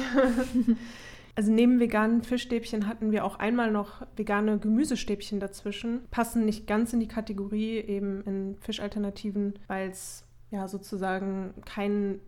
Also 1.35 1.51
neben 1.51 1.79
veganen 1.79 2.23
Fischstäbchen 2.23 2.87
hatten 2.87 3.11
wir 3.11 3.23
auch 3.23 3.39
einmal 3.39 3.71
noch 3.71 4.05
vegane 4.17 4.57
Gemüsestäbchen 4.57 5.39
dazwischen. 5.39 6.01
Passen 6.11 6.45
nicht 6.45 6.67
ganz 6.67 6.91
in 6.91 6.99
die 6.99 7.07
Kategorie 7.07 7.77
eben 7.77 8.23
in 8.23 8.57
Fischalternativen, 8.59 9.57
weil 9.67 9.89
es 9.89 10.25
ja 10.51 10.67
sozusagen 10.67 11.53
kein 11.65 12.19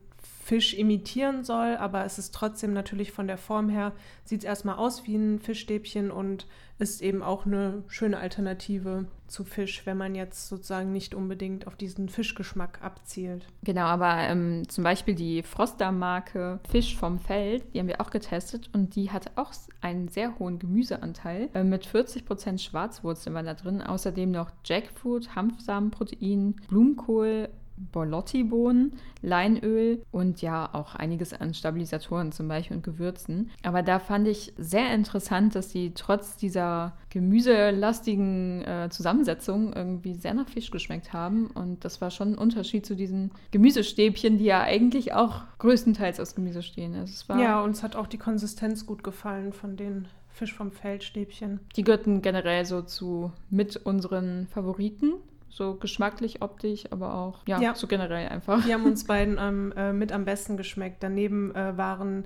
Fisch 0.42 0.74
imitieren 0.74 1.44
soll, 1.44 1.78
aber 1.78 2.04
es 2.04 2.18
ist 2.18 2.34
trotzdem 2.34 2.74
natürlich 2.74 3.12
von 3.12 3.28
der 3.28 3.38
Form 3.38 3.70
her, 3.70 3.94
sieht 4.24 4.40
es 4.40 4.46
erstmal 4.46 4.76
aus 4.76 5.06
wie 5.06 5.16
ein 5.16 5.40
Fischstäbchen 5.40 6.10
und 6.10 6.48
ist 6.80 7.02
eben 7.04 7.22
auch 7.22 7.46
eine 7.46 7.84
schöne 7.88 8.18
Alternative 8.18 9.06
zu 9.28 9.44
Fisch, 9.44 9.86
wenn 9.86 9.98
man 9.98 10.16
jetzt 10.16 10.50
sozusagen 10.50 10.92
nicht 10.92 11.14
unbedingt 11.14 11.68
auf 11.68 11.76
diesen 11.76 12.10
Fischgeschmack 12.10 12.80
abzielt. 12.82 13.46
Genau, 13.64 13.84
aber 13.84 14.18
ähm, 14.18 14.68
zum 14.68 14.84
Beispiel 14.84 15.14
die 15.14 15.44
Froster-Marke 15.44 16.60
Fisch 16.70 16.98
vom 16.98 17.20
Feld, 17.20 17.64
die 17.74 17.80
haben 17.80 17.88
wir 17.88 18.02
auch 18.02 18.10
getestet 18.10 18.72
und 18.74 18.96
die 18.96 19.12
hat 19.12 19.32
auch 19.36 19.52
einen 19.80 20.08
sehr 20.08 20.40
hohen 20.40 20.58
Gemüseanteil. 20.58 21.50
Äh, 21.54 21.64
mit 21.64 21.86
40% 21.86 22.58
Schwarzwurzeln 22.58 23.36
war 23.36 23.44
da 23.44 23.54
drin, 23.54 23.82
außerdem 23.82 24.32
noch 24.32 24.50
Jackfruit, 24.66 25.36
Hanfsamenprotein, 25.36 26.56
Blumenkohl, 26.68 27.50
Borlotti-Bohnen, 27.92 28.94
Leinöl 29.22 30.04
und 30.12 30.42
ja 30.42 30.70
auch 30.74 30.96
einiges 30.96 31.34
an 31.34 31.54
Stabilisatoren 31.54 32.32
zum 32.32 32.48
Beispiel 32.48 32.78
und 32.78 32.84
Gewürzen. 32.84 33.52
Aber 33.64 33.84
da 33.84 34.00
fand 34.00 34.28
ich 34.28 34.54
sehr 34.58 34.94
interessant, 34.94 35.56
dass 35.56 35.70
die 35.70 35.94
trotz 35.94 36.38
dieser 36.38 36.94
gemüselastigen 37.10 38.62
äh, 38.64 38.90
Zusammensetzung 38.90 39.74
irgendwie 39.74 40.16
sehr 40.16 40.34
nach 40.34 40.48
Fisch 40.48 40.72
geschmeckt 40.72 41.14
haben. 41.14 41.48
Und 41.48 41.86
das 41.86 42.02
war 42.02 42.12
schon 42.12 42.34
ein 42.34 42.38
Unterschied 42.38 42.86
zu 42.86 42.96
diesen 42.96 43.32
Gemüsestäbchen, 43.52 44.38
die 44.38 44.46
ja 44.46 44.62
eigentlich 44.62 45.14
auch 45.14 45.42
größtenteils 45.60 46.20
aus 46.20 46.36
Gemüse 46.36 46.64
stehen. 46.64 46.96
Also 46.96 47.34
ja, 47.34 47.62
uns 47.62 47.84
hat 47.84 47.96
auch 47.96 48.08
die 48.08 48.18
Konsistenz 48.18 48.86
gut 48.86 49.04
gefallen 49.04 49.54
von 49.54 49.76
den 49.76 50.08
Fisch 50.30 50.54
vom 50.54 50.72
Feldstäbchen. 50.72 51.60
Die 51.76 51.84
gehörten 51.84 52.22
generell 52.22 52.66
so 52.66 52.82
zu 52.82 53.32
mit 53.50 53.78
unseren 53.78 54.48
Favoriten 54.48 55.14
so 55.51 55.75
geschmacklich, 55.75 56.41
optisch, 56.41 56.86
aber 56.91 57.13
auch 57.13 57.39
ja, 57.46 57.60
ja. 57.60 57.75
so 57.75 57.88
generell 57.88 58.27
einfach. 58.29 58.65
Die 58.65 58.74
haben 58.74 58.86
uns 58.86 59.03
beiden 59.08 59.38
ähm, 59.39 59.74
äh, 59.75 59.93
mit 59.93 60.12
am 60.12 60.25
besten 60.25 60.58
geschmeckt. 60.58 61.03
Daneben 61.03 61.53
äh, 61.53 61.77
waren 61.77 62.25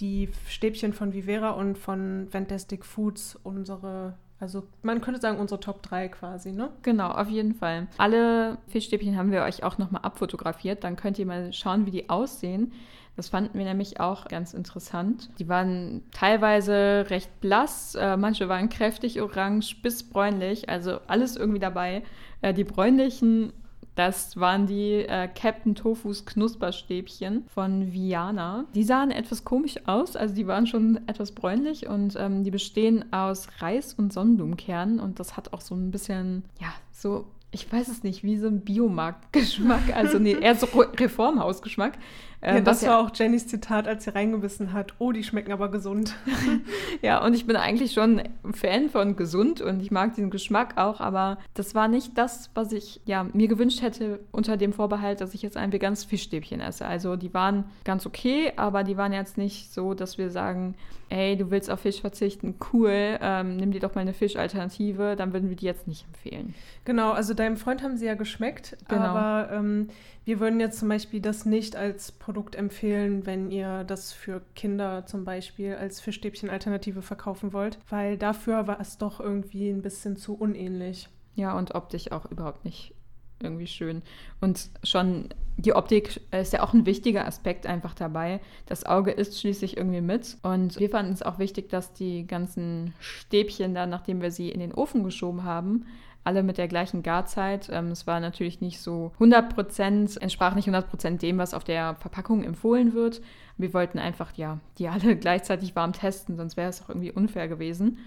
die 0.00 0.28
Stäbchen 0.48 0.92
von 0.92 1.12
Vivera 1.12 1.50
und 1.50 1.78
von 1.78 2.28
Fantastic 2.30 2.84
Foods 2.84 3.38
unsere, 3.42 4.14
also 4.40 4.64
man 4.82 5.00
könnte 5.00 5.20
sagen 5.20 5.38
unsere 5.38 5.60
Top 5.60 5.82
3 5.82 6.08
quasi, 6.08 6.52
ne? 6.52 6.70
Genau, 6.82 7.08
auf 7.08 7.28
jeden 7.28 7.54
Fall. 7.54 7.86
Alle 7.96 8.58
Fischstäbchen 8.68 9.16
haben 9.16 9.30
wir 9.30 9.42
euch 9.42 9.62
auch 9.62 9.78
nochmal 9.78 10.02
abfotografiert, 10.02 10.84
dann 10.84 10.96
könnt 10.96 11.18
ihr 11.18 11.26
mal 11.26 11.52
schauen, 11.52 11.86
wie 11.86 11.92
die 11.92 12.10
aussehen. 12.10 12.72
Das 13.16 13.30
fanden 13.30 13.56
wir 13.56 13.64
nämlich 13.64 13.98
auch 13.98 14.28
ganz 14.28 14.52
interessant. 14.52 15.30
Die 15.38 15.48
waren 15.48 16.02
teilweise 16.12 17.06
recht 17.08 17.40
blass, 17.40 17.94
äh, 17.94 18.18
manche 18.18 18.50
waren 18.50 18.68
kräftig 18.68 19.22
orange 19.22 19.76
bis 19.82 20.02
bräunlich, 20.02 20.68
also 20.68 21.00
alles 21.06 21.36
irgendwie 21.36 21.58
dabei. 21.58 22.02
Äh, 22.40 22.54
die 22.54 22.64
bräunlichen, 22.64 23.52
das 23.94 24.36
waren 24.36 24.66
die 24.66 25.04
äh, 25.06 25.28
Captain 25.28 25.74
Tofus 25.74 26.26
Knusperstäbchen 26.26 27.44
von 27.48 27.92
Viana. 27.92 28.66
Die 28.74 28.84
sahen 28.84 29.10
etwas 29.10 29.44
komisch 29.44 29.76
aus, 29.86 30.16
also 30.16 30.34
die 30.34 30.46
waren 30.46 30.66
schon 30.66 31.00
etwas 31.06 31.32
bräunlich 31.32 31.88
und 31.88 32.14
ähm, 32.16 32.44
die 32.44 32.50
bestehen 32.50 33.12
aus 33.12 33.48
Reis 33.60 33.94
und 33.94 34.12
Sonnenblumenkernen 34.12 35.00
und 35.00 35.18
das 35.20 35.36
hat 35.36 35.52
auch 35.52 35.60
so 35.60 35.74
ein 35.74 35.90
bisschen, 35.90 36.44
ja, 36.60 36.72
so 36.92 37.26
ich 37.56 37.72
weiß 37.72 37.88
es 37.88 38.02
nicht, 38.02 38.22
wie 38.22 38.36
so 38.36 38.48
ein 38.48 38.60
Biomarktgeschmack, 38.60 39.96
also 39.96 40.18
nee, 40.18 40.32
eher 40.38 40.54
so 40.56 40.66
Reformhausgeschmack. 40.66 41.94
Ja, 42.42 42.56
ähm, 42.56 42.64
das 42.64 42.86
war 42.86 42.98
auch 42.98 43.10
Jennys 43.14 43.46
Zitat, 43.46 43.88
als 43.88 44.04
sie 44.04 44.14
reingebissen 44.14 44.74
hat. 44.74 44.92
Oh, 44.98 45.10
die 45.10 45.24
schmecken 45.24 45.52
aber 45.52 45.70
gesund. 45.70 46.14
ja, 47.02 47.24
und 47.24 47.32
ich 47.32 47.46
bin 47.46 47.56
eigentlich 47.56 47.92
schon 47.92 48.22
Fan 48.52 48.90
von 48.90 49.16
gesund 49.16 49.62
und 49.62 49.80
ich 49.80 49.90
mag 49.90 50.14
den 50.16 50.28
Geschmack 50.28 50.76
auch, 50.76 51.00
aber 51.00 51.38
das 51.54 51.74
war 51.74 51.88
nicht 51.88 52.18
das, 52.18 52.50
was 52.54 52.72
ich 52.72 53.00
ja, 53.06 53.24
mir 53.32 53.48
gewünscht 53.48 53.80
hätte, 53.80 54.20
unter 54.32 54.58
dem 54.58 54.74
Vorbehalt, 54.74 55.22
dass 55.22 55.32
ich 55.32 55.40
jetzt 55.40 55.56
ein 55.56 55.72
veganes 55.72 56.04
Fischstäbchen 56.04 56.60
esse. 56.60 56.84
Also 56.84 57.16
die 57.16 57.32
waren 57.32 57.64
ganz 57.84 58.04
okay, 58.04 58.52
aber 58.56 58.84
die 58.84 58.98
waren 58.98 59.14
jetzt 59.14 59.38
nicht 59.38 59.72
so, 59.72 59.94
dass 59.94 60.18
wir 60.18 60.30
sagen, 60.30 60.74
ey, 61.08 61.36
du 61.36 61.50
willst 61.50 61.70
auf 61.70 61.80
Fisch 61.80 62.00
verzichten, 62.00 62.56
cool, 62.72 63.18
ähm, 63.20 63.56
nimm 63.56 63.72
dir 63.72 63.80
doch 63.80 63.94
mal 63.94 64.00
eine 64.00 64.12
Fischalternative, 64.12 65.14
dann 65.16 65.32
würden 65.32 65.48
wir 65.48 65.56
die 65.56 65.64
jetzt 65.64 65.86
nicht 65.86 66.04
empfehlen. 66.06 66.54
Genau, 66.84 67.12
also 67.12 67.34
deinem 67.34 67.56
Freund 67.56 67.82
haben 67.82 67.96
sie 67.96 68.06
ja 68.06 68.14
geschmeckt, 68.14 68.76
genau. 68.88 69.02
aber 69.02 69.52
ähm, 69.52 69.88
wir 70.24 70.40
würden 70.40 70.58
jetzt 70.58 70.78
zum 70.78 70.88
Beispiel 70.88 71.20
das 71.20 71.46
nicht 71.46 71.76
als 71.76 72.12
Produkt 72.12 72.56
empfehlen, 72.56 73.26
wenn 73.26 73.50
ihr 73.50 73.84
das 73.84 74.12
für 74.12 74.42
Kinder 74.54 75.06
zum 75.06 75.24
Beispiel 75.24 75.74
als 75.76 76.00
Fischstäbchen-Alternative 76.00 77.02
verkaufen 77.02 77.52
wollt, 77.52 77.78
weil 77.88 78.16
dafür 78.16 78.66
war 78.66 78.80
es 78.80 78.98
doch 78.98 79.20
irgendwie 79.20 79.68
ein 79.70 79.82
bisschen 79.82 80.16
zu 80.16 80.34
unähnlich. 80.34 81.08
Ja, 81.36 81.56
und 81.56 81.74
optisch 81.74 82.10
auch 82.12 82.24
überhaupt 82.30 82.64
nicht 82.64 82.95
irgendwie 83.40 83.66
schön. 83.66 84.02
Und 84.40 84.68
schon 84.82 85.28
die 85.58 85.74
Optik 85.74 86.20
ist 86.32 86.52
ja 86.52 86.62
auch 86.62 86.74
ein 86.74 86.84
wichtiger 86.86 87.26
Aspekt 87.26 87.66
einfach 87.66 87.94
dabei. 87.94 88.40
Das 88.66 88.84
Auge 88.84 89.10
isst 89.10 89.40
schließlich 89.40 89.76
irgendwie 89.76 90.02
mit. 90.02 90.36
Und 90.42 90.78
wir 90.78 90.90
fanden 90.90 91.12
es 91.12 91.22
auch 91.22 91.38
wichtig, 91.38 91.70
dass 91.70 91.92
die 91.94 92.26
ganzen 92.26 92.94
Stäbchen 93.00 93.74
dann, 93.74 93.88
nachdem 93.88 94.20
wir 94.20 94.30
sie 94.30 94.50
in 94.50 94.60
den 94.60 94.74
Ofen 94.74 95.02
geschoben 95.02 95.44
haben, 95.44 95.86
alle 96.24 96.42
mit 96.42 96.58
der 96.58 96.68
gleichen 96.68 97.02
Garzeit. 97.02 97.70
Ähm, 97.72 97.92
es 97.92 98.06
war 98.06 98.20
natürlich 98.20 98.60
nicht 98.60 98.80
so 98.80 99.12
100 99.14 99.54
Prozent, 99.54 100.20
entsprach 100.20 100.54
nicht 100.54 100.66
100 100.66 100.90
Prozent 100.90 101.22
dem, 101.22 101.38
was 101.38 101.54
auf 101.54 101.64
der 101.64 101.94
Verpackung 101.94 102.42
empfohlen 102.42 102.92
wird. 102.92 103.22
Wir 103.56 103.72
wollten 103.72 103.98
einfach, 103.98 104.32
ja, 104.36 104.58
die 104.78 104.88
alle 104.88 105.16
gleichzeitig 105.16 105.74
warm 105.76 105.92
testen, 105.92 106.36
sonst 106.36 106.56
wäre 106.56 106.68
es 106.68 106.82
auch 106.82 106.88
irgendwie 106.90 107.12
unfair 107.12 107.48
gewesen. 107.48 107.98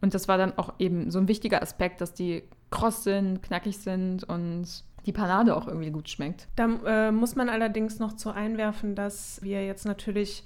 Und 0.00 0.12
das 0.12 0.28
war 0.28 0.36
dann 0.36 0.56
auch 0.58 0.74
eben 0.78 1.10
so 1.10 1.18
ein 1.18 1.28
wichtiger 1.28 1.62
Aspekt, 1.62 2.02
dass 2.02 2.12
die 2.12 2.42
kross 2.70 3.04
sind, 3.04 3.42
knackig 3.42 3.78
sind 3.78 4.24
und 4.24 4.66
die 5.06 5.12
Panade 5.12 5.56
auch 5.56 5.68
irgendwie 5.68 5.90
gut 5.90 6.08
schmeckt. 6.08 6.48
Da 6.56 6.68
äh, 6.86 7.12
muss 7.12 7.36
man 7.36 7.48
allerdings 7.48 7.98
noch 7.98 8.14
zu 8.14 8.30
einwerfen, 8.30 8.94
dass 8.94 9.40
wir 9.42 9.64
jetzt 9.64 9.84
natürlich 9.84 10.44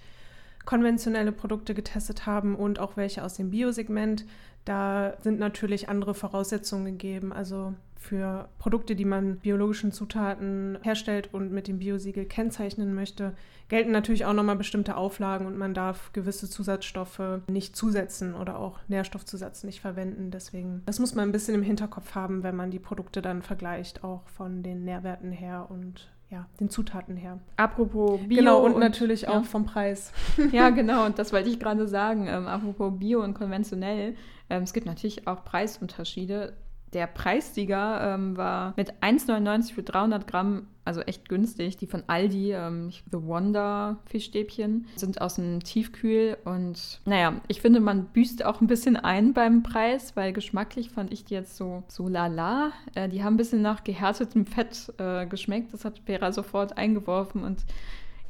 konventionelle 0.64 1.32
Produkte 1.32 1.75
getestet 1.75 2.26
haben 2.26 2.54
und 2.54 2.78
auch 2.78 2.96
welche 2.96 3.25
aus 3.25 3.34
dem 3.34 3.50
Biosegment. 3.50 4.26
Da 4.64 5.14
sind 5.22 5.38
natürlich 5.38 5.88
andere 5.88 6.12
Voraussetzungen 6.12 6.84
gegeben. 6.84 7.32
Also 7.32 7.72
für 8.08 8.48
Produkte, 8.58 8.96
die 8.96 9.04
man 9.04 9.36
biologischen 9.36 9.92
Zutaten 9.92 10.78
herstellt 10.80 11.28
und 11.32 11.52
mit 11.52 11.68
dem 11.68 11.78
Biosiegel 11.78 12.24
kennzeichnen 12.24 12.94
möchte, 12.94 13.34
gelten 13.68 13.92
natürlich 13.92 14.24
auch 14.24 14.32
nochmal 14.32 14.56
bestimmte 14.56 14.96
Auflagen 14.96 15.46
und 15.46 15.58
man 15.58 15.74
darf 15.74 16.10
gewisse 16.14 16.48
Zusatzstoffe 16.48 17.42
nicht 17.48 17.76
zusetzen 17.76 18.34
oder 18.34 18.58
auch 18.58 18.78
Nährstoffzusatz 18.88 19.62
nicht 19.62 19.82
verwenden. 19.82 20.30
Deswegen, 20.30 20.82
das 20.86 20.98
muss 20.98 21.14
man 21.14 21.28
ein 21.28 21.32
bisschen 21.32 21.54
im 21.54 21.62
Hinterkopf 21.62 22.14
haben, 22.14 22.42
wenn 22.42 22.56
man 22.56 22.70
die 22.70 22.78
Produkte 22.78 23.20
dann 23.20 23.42
vergleicht, 23.42 24.02
auch 24.04 24.26
von 24.28 24.62
den 24.62 24.84
Nährwerten 24.84 25.30
her 25.30 25.66
und 25.68 26.08
ja, 26.30 26.46
den 26.60 26.70
Zutaten 26.70 27.16
her. 27.16 27.38
Apropos 27.56 28.20
Bio. 28.26 28.38
Genau, 28.38 28.64
und, 28.64 28.72
und 28.72 28.80
natürlich 28.80 29.22
ja. 29.22 29.30
auch 29.30 29.44
vom 29.44 29.64
Preis. 29.64 30.12
Ja, 30.52 30.70
genau, 30.70 31.04
und 31.04 31.18
das 31.18 31.32
wollte 31.32 31.48
ich 31.50 31.58
gerade 31.58 31.86
sagen. 31.88 32.26
Ähm, 32.26 32.46
apropos 32.46 32.98
Bio 32.98 33.22
und 33.22 33.34
konventionell. 33.34 34.14
Ähm, 34.50 34.62
es 34.62 34.72
gibt 34.72 34.86
natürlich 34.86 35.26
auch 35.26 35.44
Preisunterschiede. 35.44 36.54
Der 36.92 37.07
Preissieger 37.07 38.14
ähm, 38.14 38.37
war 38.37 38.73
mit 38.76 38.92
1,99 39.02 39.75
für 39.75 39.83
300 39.83 40.26
Gramm, 40.26 40.68
also 40.85 41.00
echt 41.02 41.28
günstig. 41.28 41.76
Die 41.76 41.87
von 41.87 42.02
Aldi, 42.07 42.52
ähm, 42.52 42.90
The 43.11 43.23
Wonder 43.23 43.99
Fischstäbchen, 44.07 44.87
sind 44.97 45.21
aus 45.21 45.35
dem 45.35 45.62
Tiefkühl. 45.62 46.38
Und 46.45 47.00
naja, 47.04 47.40
ich 47.49 47.61
finde, 47.61 47.80
man 47.80 48.07
büßt 48.07 48.45
auch 48.45 48.61
ein 48.61 48.66
bisschen 48.66 48.97
ein 48.97 49.35
beim 49.35 49.62
Preis, 49.62 50.16
weil 50.16 50.33
geschmacklich 50.33 50.90
fand 50.90 51.12
ich 51.12 51.25
die 51.25 51.35
jetzt 51.35 51.57
so, 51.57 51.83
so 51.88 52.09
lala. 52.09 52.73
Äh, 52.95 53.09
die 53.09 53.23
haben 53.23 53.35
ein 53.35 53.38
bisschen 53.38 53.61
nach 53.61 53.85
gehärtetem 53.85 54.47
Fett 54.47 54.92
äh, 54.99 55.26
geschmeckt. 55.26 55.75
Das 55.75 55.85
hat 55.85 56.00
Vera 56.07 56.33
sofort 56.33 56.78
eingeworfen 56.78 57.45
und 57.45 57.64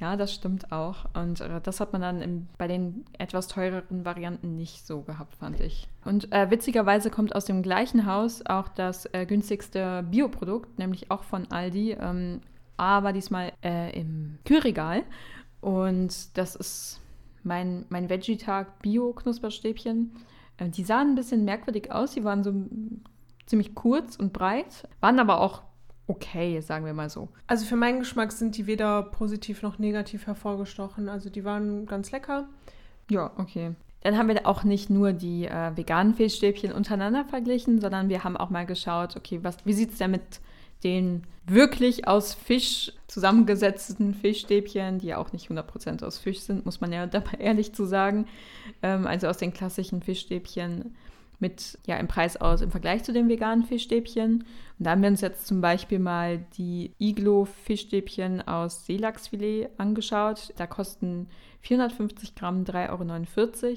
ja, 0.00 0.17
das 0.17 0.33
stimmt 0.33 0.71
auch. 0.71 1.07
Und 1.14 1.40
äh, 1.40 1.61
das 1.61 1.81
hat 1.81 1.93
man 1.93 2.02
dann 2.02 2.23
im, 2.23 2.49
bei 2.57 2.69
den 2.69 3.05
etwas 3.19 3.49
teureren 3.49 4.05
Varianten 4.05 4.55
nicht 4.55 4.87
so 4.87 5.02
gehabt, 5.02 5.37
fand 5.37 5.61
ich. 5.61 5.88
Und 6.05 6.33
äh, 6.33 6.50
witzigerweise 6.50 7.11
kommt 7.11 7.35
aus 7.35 7.45
dem 7.45 7.62
gleichen 7.62 8.07
Haus 8.07 8.45
auch 8.47 8.69
das 8.69 9.07
äh, 9.12 9.26
günstigste 9.26 10.05
Bioprodukt, 10.09 10.78
nämlich 10.78 11.11
auch 11.11 11.25
von 11.25 11.50
Aldi, 11.50 11.97
ähm, 12.00 12.40
aber 12.76 13.12
diesmal 13.12 13.52
äh, 13.64 13.99
im 13.99 14.38
Kühlregal. 14.45 15.02
Und 15.61 16.37
das 16.38 16.55
ist 16.55 17.00
mein, 17.43 17.85
mein 17.88 18.09
Veggie-Tag 18.09 18.81
Bio-Knusperstäbchen. 18.81 20.12
Äh, 20.59 20.69
die 20.69 20.85
sahen 20.85 21.11
ein 21.11 21.14
bisschen 21.17 21.45
merkwürdig 21.45 21.90
aus. 21.90 22.12
Sie 22.12 22.23
waren 22.23 22.45
so 22.45 22.52
ziemlich 23.47 23.75
kurz 23.75 24.14
und 24.17 24.33
breit, 24.33 24.87
waren 25.00 25.19
aber 25.19 25.40
auch 25.40 25.62
okay, 26.09 26.61
sagen 26.61 26.85
wir 26.85 26.95
mal 26.95 27.11
so. 27.11 27.29
Also 27.47 27.65
für 27.67 27.77
meinen 27.77 28.00
Geschmack 28.00 28.33
sind 28.33 28.57
die 28.57 28.67
weder 28.67 29.03
positiv 29.03 29.62
noch 29.62 29.79
negativ 29.79 30.27
hervorgestochen. 30.27 31.09
Also 31.09 31.31
die 31.31 31.45
waren 31.45 31.87
ganz 31.87 32.11
lecker. 32.11 32.49
Ja, 33.11 33.31
okay. 33.37 33.75
Dann 34.00 34.17
haben 34.17 34.29
wir 34.29 34.47
auch 34.47 34.65
nicht 34.65 34.91
nur 34.91 35.12
die 35.12 35.47
äh, 35.47 35.77
veganen 35.77 36.15
Fischstäbchen 36.15 36.73
untereinander 36.73 37.25
verglichen, 37.25 37.81
sondern 37.81 38.09
wir 38.09 38.25
haben 38.25 38.37
auch 38.37 38.50
mal 38.50 38.65
geschaut, 38.65 39.17
okay, 39.17 39.41
was, 39.43 39.59
wie 39.65 39.73
sieht 39.73 39.93
es 39.93 39.99
denn 39.99 40.12
mit 40.12 40.41
den 40.85 41.25
wirklich 41.47 42.07
aus 42.07 42.35
Fisch 42.35 42.93
zusammengesetzten 43.09 44.15
Fischstäbchen, 44.15 44.99
die 44.99 45.09
ja 45.09 45.19
auch 45.19 45.33
nicht 45.33 45.50
100% 45.50 46.05
aus 46.05 46.19
Fisch 46.19 46.41
sind, 46.41 46.65
muss 46.65 46.81
man 46.81 46.93
ja 46.93 47.07
dabei 47.07 47.38
ehrlich 47.38 47.75
zu 47.75 47.85
sagen, 47.85 48.27
ähm, 48.83 49.07
also 49.07 49.27
aus 49.27 49.38
den 49.38 49.53
klassischen 49.53 50.03
Fischstäbchen 50.03 50.95
mit 51.38 51.78
ja 51.87 51.97
im 51.97 52.09
Preis 52.09 52.37
aus 52.37 52.61
im 52.61 52.71
Vergleich 52.71 53.04
zu 53.04 53.12
den 53.12 53.28
veganen 53.28 53.64
Fischstäbchen. 53.64 54.45
Und 54.78 54.85
da 54.85 54.90
haben 54.90 55.02
wir 55.02 55.09
uns 55.09 55.21
jetzt 55.21 55.47
zum 55.47 55.61
Beispiel 55.61 55.99
mal 55.99 56.45
die 56.57 56.92
Iglo-Fischstäbchen 56.99 58.47
aus 58.47 58.87
Seelachsfilet 58.87 59.71
angeschaut. 59.78 60.52
Da 60.57 60.66
kosten 60.66 61.28
450 61.62 62.35
Gramm 62.35 62.64
3,49 62.64 62.88
Euro. 62.90 63.76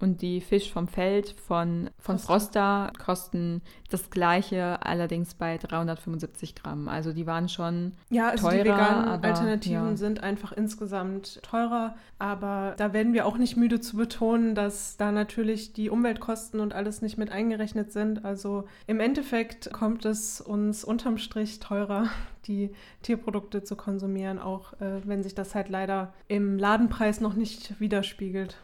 Und 0.00 0.22
die 0.22 0.40
Fisch 0.40 0.72
vom 0.72 0.86
Feld 0.86 1.34
von, 1.46 1.90
von 1.98 2.20
Frosta 2.20 2.92
kosten 3.04 3.62
das 3.90 4.10
gleiche, 4.10 4.84
allerdings 4.84 5.34
bei 5.34 5.58
375 5.58 6.54
Gramm. 6.54 6.88
Also 6.88 7.12
die 7.12 7.26
waren 7.26 7.48
schon 7.48 7.92
Ja, 8.08 8.28
also 8.28 8.48
teurer, 8.48 8.62
die 8.62 8.68
veganen 8.70 9.08
aber, 9.08 9.28
Alternativen 9.28 9.90
ja. 9.90 9.96
sind 9.96 10.22
einfach 10.22 10.52
insgesamt 10.52 11.42
teurer. 11.42 11.96
Aber 12.20 12.74
da 12.76 12.92
werden 12.92 13.12
wir 13.12 13.26
auch 13.26 13.38
nicht 13.38 13.56
müde 13.56 13.80
zu 13.80 13.96
betonen, 13.96 14.54
dass 14.54 14.96
da 14.96 15.10
natürlich 15.10 15.72
die 15.72 15.90
Umweltkosten 15.90 16.60
und 16.60 16.74
alles 16.74 17.02
nicht 17.02 17.18
mit 17.18 17.32
eingerechnet 17.32 17.90
sind. 17.90 18.24
Also 18.24 18.64
im 18.86 19.00
Endeffekt 19.00 19.72
kommt 19.72 20.04
es 20.04 20.40
uns 20.40 20.84
unterm 20.84 21.18
Strich 21.18 21.58
teurer, 21.58 22.06
die 22.46 22.70
Tierprodukte 23.02 23.64
zu 23.64 23.74
konsumieren, 23.74 24.38
auch 24.38 24.74
äh, 24.74 25.00
wenn 25.04 25.24
sich 25.24 25.34
das 25.34 25.56
halt 25.56 25.68
leider 25.68 26.12
im 26.28 26.56
Ladenpreis 26.56 27.20
noch 27.20 27.34
nicht 27.34 27.80
widerspiegelt. 27.80 28.58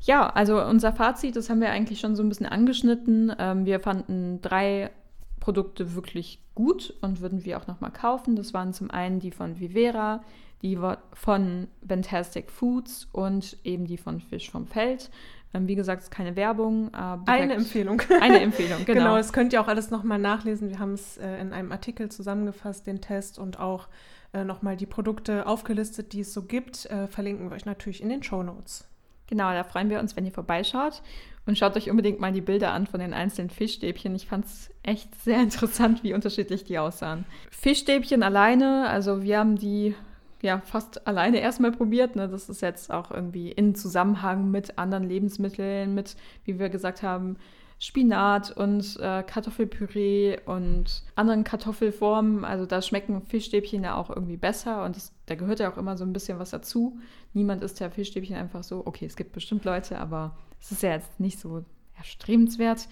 Ja, 0.00 0.28
also 0.28 0.62
unser 0.62 0.92
Fazit, 0.92 1.36
das 1.36 1.50
haben 1.50 1.60
wir 1.60 1.70
eigentlich 1.70 2.00
schon 2.00 2.16
so 2.16 2.22
ein 2.22 2.28
bisschen 2.28 2.46
angeschnitten. 2.46 3.32
Ähm, 3.38 3.64
wir 3.64 3.80
fanden 3.80 4.40
drei 4.40 4.90
Produkte 5.40 5.94
wirklich 5.94 6.40
gut 6.54 6.94
und 7.00 7.20
würden 7.20 7.44
wir 7.44 7.58
auch 7.58 7.66
nochmal 7.66 7.92
kaufen. 7.92 8.36
Das 8.36 8.54
waren 8.54 8.72
zum 8.72 8.90
einen 8.90 9.20
die 9.20 9.30
von 9.30 9.58
Vivera, 9.58 10.22
die 10.62 10.78
von 11.12 11.68
Fantastic 11.86 12.50
Foods 12.50 13.08
und 13.12 13.56
eben 13.64 13.86
die 13.86 13.96
von 13.96 14.20
Fisch 14.20 14.50
vom 14.50 14.66
Feld. 14.66 15.10
Ähm, 15.54 15.66
wie 15.66 15.74
gesagt, 15.74 16.02
es 16.02 16.08
ist 16.08 16.14
keine 16.14 16.36
Werbung. 16.36 16.90
Äh, 16.92 17.16
Eine 17.26 17.54
Empfehlung. 17.54 18.02
Eine 18.20 18.40
Empfehlung, 18.40 18.78
genau. 18.84 19.00
Genau, 19.00 19.16
das 19.16 19.32
könnt 19.32 19.52
ihr 19.52 19.60
auch 19.60 19.68
alles 19.68 19.90
nochmal 19.90 20.18
nachlesen. 20.18 20.68
Wir 20.68 20.78
haben 20.78 20.92
es 20.92 21.16
äh, 21.16 21.40
in 21.40 21.52
einem 21.52 21.72
Artikel 21.72 22.10
zusammengefasst, 22.10 22.86
den 22.86 23.00
Test 23.00 23.38
und 23.38 23.58
auch 23.58 23.88
äh, 24.34 24.44
nochmal 24.44 24.76
die 24.76 24.86
Produkte 24.86 25.46
aufgelistet, 25.46 26.12
die 26.12 26.20
es 26.20 26.34
so 26.34 26.42
gibt. 26.42 26.86
Äh, 26.86 27.06
verlinken 27.06 27.48
wir 27.48 27.56
euch 27.56 27.64
natürlich 27.64 28.02
in 28.02 28.10
den 28.10 28.22
Show 28.22 28.42
Notes. 28.42 28.87
Genau, 29.28 29.52
da 29.52 29.62
freuen 29.64 29.90
wir 29.90 30.00
uns, 30.00 30.16
wenn 30.16 30.26
ihr 30.26 30.32
vorbeischaut. 30.32 31.02
Und 31.46 31.56
schaut 31.56 31.76
euch 31.76 31.88
unbedingt 31.88 32.20
mal 32.20 32.32
die 32.32 32.42
Bilder 32.42 32.72
an 32.72 32.86
von 32.86 33.00
den 33.00 33.14
einzelnen 33.14 33.48
Fischstäbchen. 33.48 34.14
Ich 34.14 34.26
fand 34.26 34.44
es 34.44 34.70
echt 34.82 35.14
sehr 35.22 35.40
interessant, 35.42 36.02
wie 36.02 36.14
unterschiedlich 36.14 36.64
die 36.64 36.78
aussahen. 36.78 37.24
Fischstäbchen 37.50 38.22
alleine, 38.22 38.88
also 38.88 39.22
wir 39.22 39.38
haben 39.38 39.56
die 39.56 39.94
ja 40.42 40.60
fast 40.64 41.06
alleine 41.06 41.40
erstmal 41.40 41.72
probiert. 41.72 42.16
Ne? 42.16 42.28
Das 42.28 42.48
ist 42.48 42.62
jetzt 42.62 42.92
auch 42.92 43.10
irgendwie 43.10 43.50
in 43.50 43.74
Zusammenhang 43.74 44.50
mit 44.50 44.78
anderen 44.78 45.08
Lebensmitteln, 45.08 45.94
mit, 45.94 46.16
wie 46.44 46.58
wir 46.58 46.68
gesagt 46.68 47.02
haben, 47.02 47.36
Spinat 47.80 48.50
und 48.50 48.98
äh, 48.98 49.22
Kartoffelpüree 49.22 50.38
und 50.46 51.02
anderen 51.14 51.44
Kartoffelformen. 51.44 52.44
Also 52.44 52.66
da 52.66 52.82
schmecken 52.82 53.22
Fischstäbchen 53.22 53.84
ja 53.84 53.96
auch 53.96 54.10
irgendwie 54.10 54.36
besser 54.36 54.84
und 54.84 54.96
das, 54.96 55.12
da 55.26 55.36
gehört 55.36 55.60
ja 55.60 55.72
auch 55.72 55.76
immer 55.76 55.96
so 55.96 56.04
ein 56.04 56.12
bisschen 56.12 56.38
was 56.38 56.50
dazu. 56.50 56.98
Niemand 57.34 57.62
isst 57.62 57.78
ja 57.78 57.90
Fischstäbchen 57.90 58.36
einfach 58.36 58.64
so. 58.64 58.84
Okay, 58.84 59.06
es 59.06 59.16
gibt 59.16 59.32
bestimmt 59.32 59.64
Leute, 59.64 59.98
aber 59.98 60.36
es 60.60 60.72
ist 60.72 60.82
ja 60.82 60.90
jetzt 60.90 61.20
nicht 61.20 61.38
so 61.38 61.64
erstrebenswert. 61.96 62.88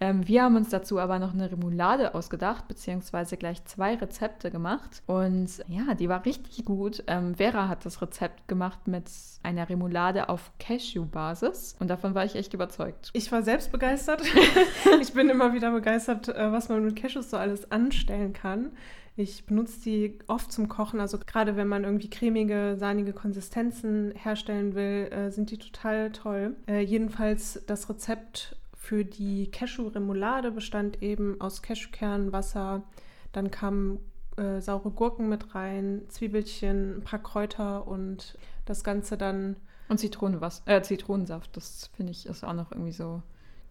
Ähm, 0.00 0.26
wir 0.28 0.42
haben 0.42 0.56
uns 0.56 0.68
dazu 0.68 0.98
aber 0.98 1.18
noch 1.18 1.32
eine 1.32 1.50
Remoulade 1.50 2.14
ausgedacht, 2.14 2.68
beziehungsweise 2.68 3.36
gleich 3.36 3.64
zwei 3.64 3.94
Rezepte 3.94 4.50
gemacht. 4.50 5.02
Und 5.06 5.48
ja, 5.68 5.94
die 5.94 6.08
war 6.08 6.24
richtig 6.24 6.64
gut. 6.64 7.02
Ähm, 7.06 7.34
Vera 7.34 7.68
hat 7.68 7.86
das 7.86 8.02
Rezept 8.02 8.48
gemacht 8.48 8.86
mit 8.86 9.10
einer 9.42 9.68
Remoulade 9.68 10.28
auf 10.28 10.52
Cashew-Basis. 10.58 11.76
Und 11.78 11.88
davon 11.88 12.14
war 12.14 12.24
ich 12.24 12.34
echt 12.34 12.52
überzeugt. 12.52 13.10
Ich 13.12 13.30
war 13.32 13.42
selbst 13.42 13.72
begeistert. 13.72 14.22
ich 15.00 15.12
bin 15.14 15.30
immer 15.30 15.54
wieder 15.54 15.70
begeistert, 15.70 16.28
äh, 16.28 16.52
was 16.52 16.68
man 16.68 16.84
mit 16.84 16.96
Cashews 16.96 17.30
so 17.30 17.36
alles 17.36 17.70
anstellen 17.70 18.32
kann. 18.32 18.72
Ich 19.18 19.46
benutze 19.46 19.80
die 19.80 20.18
oft 20.26 20.52
zum 20.52 20.68
Kochen, 20.68 21.00
also 21.00 21.18
gerade 21.18 21.56
wenn 21.56 21.68
man 21.68 21.84
irgendwie 21.84 22.10
cremige, 22.10 22.76
sahnige 22.78 23.14
Konsistenzen 23.14 24.12
herstellen 24.14 24.74
will, 24.74 25.08
äh, 25.10 25.30
sind 25.30 25.50
die 25.50 25.56
total 25.56 26.12
toll. 26.12 26.54
Äh, 26.68 26.80
jedenfalls 26.80 27.62
das 27.66 27.88
Rezept 27.88 28.56
für 28.86 29.04
die 29.04 29.50
Cashew-Remoulade 29.50 30.52
bestand 30.52 31.02
eben 31.02 31.40
aus 31.40 31.60
Cashewkern, 31.60 32.30
Wasser, 32.30 32.84
dann 33.32 33.50
kamen 33.50 33.98
äh, 34.36 34.60
saure 34.60 34.92
Gurken 34.92 35.28
mit 35.28 35.56
rein, 35.56 36.02
Zwiebelchen, 36.08 36.98
ein 36.98 37.02
paar 37.02 37.18
Kräuter 37.18 37.88
und 37.88 38.38
das 38.64 38.84
Ganze 38.84 39.16
dann. 39.16 39.56
Und 39.88 39.98
Zitronenwas 39.98 40.62
äh, 40.66 40.80
Zitronensaft, 40.82 41.56
das 41.56 41.90
finde 41.96 42.12
ich 42.12 42.26
ist 42.26 42.44
auch 42.44 42.52
noch 42.52 42.70
irgendwie 42.70 42.92
so 42.92 43.22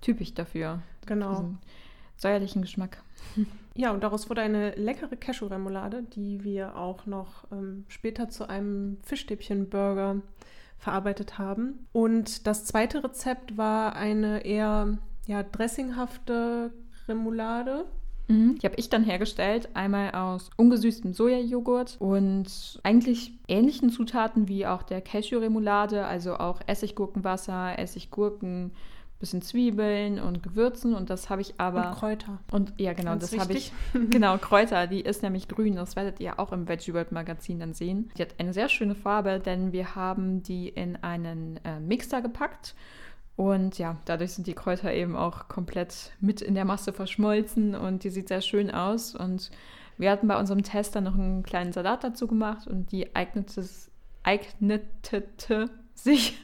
typisch 0.02 0.34
dafür. 0.34 0.82
Genau. 1.06 1.30
Diesen 1.30 1.60
säuerlichen 2.18 2.62
Geschmack. 2.62 3.02
Ja, 3.78 3.92
und 3.92 4.06
daraus 4.06 4.30
wurde 4.30 4.40
eine 4.40 4.74
leckere 4.76 5.18
Cashew-Remoulade, 5.18 6.04
die 6.04 6.46
wir 6.46 6.78
auch 6.78 7.06
noch 7.06 7.44
ähm, 7.52 7.84
später 7.90 8.30
zu 8.30 8.48
einem 8.48 8.96
Fischstäbchen-Burger 9.04 10.22
verarbeitet 10.78 11.38
haben. 11.38 11.88
Und 11.92 12.48
das 12.48 12.66
zweite 12.66 13.04
Rezept 13.04 13.58
war 13.58 13.96
eine 13.96 14.46
eher 14.46 14.98
ja, 15.26 15.44
dressinghafte 15.44 16.72
Remoulade. 17.08 17.86
Mhm. 18.28 18.58
Die 18.60 18.66
habe 18.66 18.76
ich 18.78 18.90
dann 18.90 19.04
hergestellt, 19.04 19.70
einmal 19.74 20.12
aus 20.12 20.50
ungesüßtem 20.58 21.14
Sojajoghurt 21.14 21.98
und 22.00 22.80
eigentlich 22.84 23.34
ähnlichen 23.48 23.90
Zutaten 23.90 24.48
wie 24.48 24.66
auch 24.66 24.84
der 24.84 25.02
Cashew-Remoulade, 25.02 26.06
also 26.06 26.36
auch 26.36 26.62
Essiggurkenwasser, 26.66 27.78
Essiggurken, 27.78 28.72
bisschen 29.20 29.42
Zwiebeln 29.42 30.20
und 30.20 30.44
Gewürzen 30.44 30.94
und 30.94 31.10
das 31.10 31.30
habe 31.30 31.42
ich 31.42 31.60
aber 31.60 31.88
und 31.88 31.96
Kräuter. 31.96 32.40
Und 32.52 32.74
ja, 32.78 32.94
genau, 32.94 33.12
Ganz 33.12 33.32
das 33.32 33.40
habe 33.40 33.54
ich 33.54 33.72
genau 34.10 34.38
Kräuter, 34.38 34.88
die 34.88 35.02
ist 35.02 35.24
nämlich 35.24 35.48
grün, 35.48 35.76
das 35.76 35.96
werdet 35.96 36.20
ihr 36.20 36.40
auch 36.40 36.52
im 36.52 36.68
Veggie 36.68 36.94
World 36.94 37.12
Magazin 37.12 37.60
dann 37.60 37.74
sehen. 37.74 38.12
Die 38.18 38.22
hat 38.22 38.36
eine 38.40 38.54
sehr 38.54 38.70
schöne 38.70 38.96
Farbe, 38.96 39.40
denn 39.40 39.72
wir 39.72 39.96
haben 39.96 40.44
die 40.44 40.70
in 40.70 40.98
einen 40.98 41.60
äh, 41.64 41.80
Mixer 41.80 42.22
gepackt 42.22 42.76
und 43.36 43.78
ja, 43.78 43.98
dadurch 44.06 44.34
sind 44.34 44.48
die 44.48 44.54
Kräuter 44.54 44.94
eben 44.94 45.16
auch 45.16 45.48
komplett 45.48 46.12
mit 46.22 46.42
in 46.42 46.56
der 46.56 46.66
Masse 46.66 46.94
verschmolzen 46.94 47.76
und 47.76 48.04
die 48.04 48.10
sieht 48.10 48.30
sehr 48.30 48.42
schön 48.42 48.72
aus 48.72 49.16
und 49.16 49.52
wir 49.98 50.12
hatten 50.12 50.28
bei 50.28 50.38
unserem 50.38 50.64
Test 50.64 50.96
dann 50.96 51.06
noch 51.06 51.16
einen 51.16 51.44
kleinen 51.44 51.72
Salat 51.72 52.04
dazu 52.04 52.28
gemacht 52.28 52.68
und 52.68 52.92
die 52.92 53.16
eignete, 53.16 53.64
eignete 54.24 55.70
sich 55.94 56.38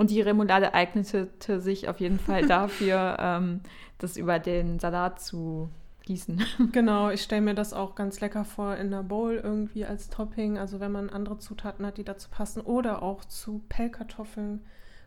und 0.00 0.08
die 0.08 0.22
Remoulade 0.22 0.72
eignete 0.72 1.28
sich 1.60 1.86
auf 1.90 2.00
jeden 2.00 2.18
Fall 2.18 2.46
dafür, 2.48 3.18
ähm, 3.20 3.60
das 3.98 4.16
über 4.16 4.38
den 4.38 4.78
Salat 4.78 5.20
zu 5.20 5.68
gießen. 6.06 6.42
Genau, 6.72 7.10
ich 7.10 7.20
stelle 7.20 7.42
mir 7.42 7.54
das 7.54 7.74
auch 7.74 7.96
ganz 7.96 8.18
lecker 8.22 8.46
vor 8.46 8.76
in 8.76 8.86
einer 8.86 9.02
Bowl 9.02 9.34
irgendwie 9.34 9.84
als 9.84 10.08
Topping. 10.08 10.56
Also 10.56 10.80
wenn 10.80 10.90
man 10.90 11.10
andere 11.10 11.36
Zutaten 11.36 11.84
hat, 11.84 11.98
die 11.98 12.04
dazu 12.04 12.30
passen 12.30 12.62
oder 12.62 13.02
auch 13.02 13.26
zu 13.26 13.62
Pellkartoffeln, 13.68 14.62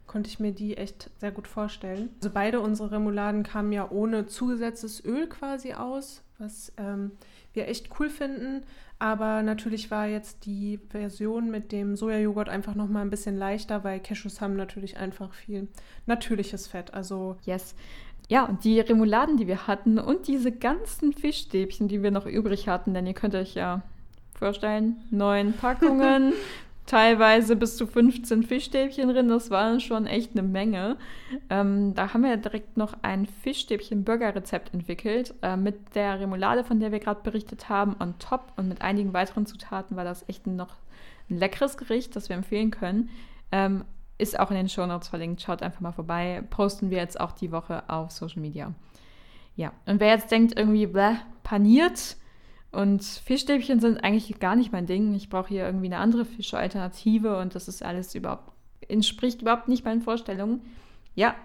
konnte 0.06 0.30
ich 0.30 0.40
mir 0.40 0.52
die 0.52 0.78
echt 0.78 1.10
sehr 1.18 1.32
gut 1.32 1.48
vorstellen. 1.48 2.10
Also 2.18 2.30
beide 2.30 2.60
unsere 2.60 2.92
Remouladen 2.92 3.42
kamen 3.42 3.72
ja 3.72 3.90
ohne 3.90 4.28
zugesetztes 4.28 5.04
Öl 5.04 5.28
quasi 5.28 5.74
aus, 5.74 6.22
was 6.38 6.72
ähm, 6.78 7.14
wir 7.54 7.68
echt 7.68 7.90
cool 8.00 8.12
finden. 8.12 8.62
Aber 9.04 9.44
natürlich 9.44 9.92
war 9.92 10.08
jetzt 10.08 10.46
die 10.46 10.80
Version 10.88 11.52
mit 11.52 11.74
dem 11.74 11.98
Sojajoghurt 11.98 12.48
einfach 12.48 12.74
noch 12.74 12.88
mal 12.88 13.02
ein 13.02 13.10
bisschen 13.10 13.36
leichter, 13.36 13.84
weil 13.84 14.00
Cashews 14.00 14.40
haben 14.40 14.56
natürlich 14.56 14.96
einfach 14.96 15.34
viel 15.34 15.68
natürliches 16.06 16.68
Fett. 16.68 16.94
Also 16.94 17.36
Yes. 17.44 17.76
Ja, 18.30 18.46
und 18.46 18.64
die 18.64 18.80
Remouladen, 18.80 19.36
die 19.36 19.46
wir 19.46 19.68
hatten 19.68 20.00
und 20.00 20.30
diese 20.30 20.54
ganzen 20.54 21.12
Fischstäbchen, 21.12 21.90
die 21.90 22.02
wir 22.02 22.12
noch 22.12 22.26
übrig 22.26 22.70
hatten, 22.70 22.94
denn 22.94 23.06
ihr 23.06 23.14
könnt 23.14 23.36
euch 23.36 23.56
ja 23.56 23.82
vorstellen, 24.36 25.02
neun 25.12 25.52
Packungen, 25.62 26.32
teilweise 26.86 27.56
bis 27.56 27.78
zu 27.78 27.88
15 27.88 28.44
Fischstäbchen 28.44 29.10
drin, 29.10 29.30
das 29.30 29.50
war 29.50 29.80
schon 29.80 30.06
echt 30.06 30.32
eine 30.32 30.44
Menge. 30.48 30.98
Ähm, 31.50 31.94
da 31.96 32.14
haben 32.14 32.24
wir 32.24 32.36
direkt 32.38 32.78
noch 32.78 32.94
ein 33.02 33.26
Fischstäbchen-Burger-Rezept 33.26 34.74
entwickelt 34.74 35.34
äh, 35.42 35.56
mit 35.56 35.96
der 35.96 36.20
Remoulade, 36.20 36.64
von 36.64 36.80
der 36.80 36.92
wir 36.92 37.00
gerade 37.00 37.22
berichtet 37.24 37.70
haben, 37.70 37.96
on 38.00 38.20
top 38.20 38.52
und 38.58 38.68
mit 38.68 38.82
einigen 38.82 39.14
weiteren 39.14 39.46
Zutaten 39.46 39.96
war 39.96 40.04
das 40.04 40.28
echt 40.28 40.46
noch 40.48 40.76
ein 41.30 41.38
leckeres 41.38 41.78
Gericht, 41.78 42.16
das 42.16 42.30
wir 42.30 42.36
empfehlen 42.36 42.72
können. 42.72 43.10
Ähm, 43.52 43.86
ist 44.18 44.40
auch 44.40 44.52
in 44.52 44.58
den 44.58 44.70
Shownotes 44.70 45.08
verlinkt. 45.08 45.42
Schaut 45.42 45.62
einfach 45.62 45.82
mal 45.82 45.92
vorbei. 45.92 46.44
Posten 46.50 46.90
wir 46.90 46.98
jetzt 46.98 47.20
auch 47.20 47.32
die 47.32 47.52
Woche 47.52 47.84
auf 47.90 48.12
Social 48.12 48.42
Media. 48.42 48.74
Ja, 49.56 49.72
und 49.86 50.00
wer 50.00 50.10
jetzt 50.10 50.32
denkt, 50.32 50.58
irgendwie 50.58 50.88
bläh, 50.88 51.16
paniert 51.44 52.18
und 52.74 53.04
Fischstäbchen 53.04 53.80
sind 53.80 54.04
eigentlich 54.04 54.40
gar 54.40 54.56
nicht 54.56 54.72
mein 54.72 54.86
Ding. 54.86 55.14
Ich 55.14 55.30
brauche 55.30 55.50
hier 55.50 55.66
irgendwie 55.66 55.86
eine 55.86 55.98
andere 55.98 56.26
Fischalternative 56.26 57.38
und 57.38 57.56
das 57.56 57.68
ist 57.68 57.84
alles 57.84 58.16
überhaupt, 58.16 58.52
entspricht 58.88 59.42
überhaupt 59.42 59.68
nicht 59.68 59.86
meinen 59.86 60.02
Vorstellungen. 60.02 60.62
Ja, 61.16 61.36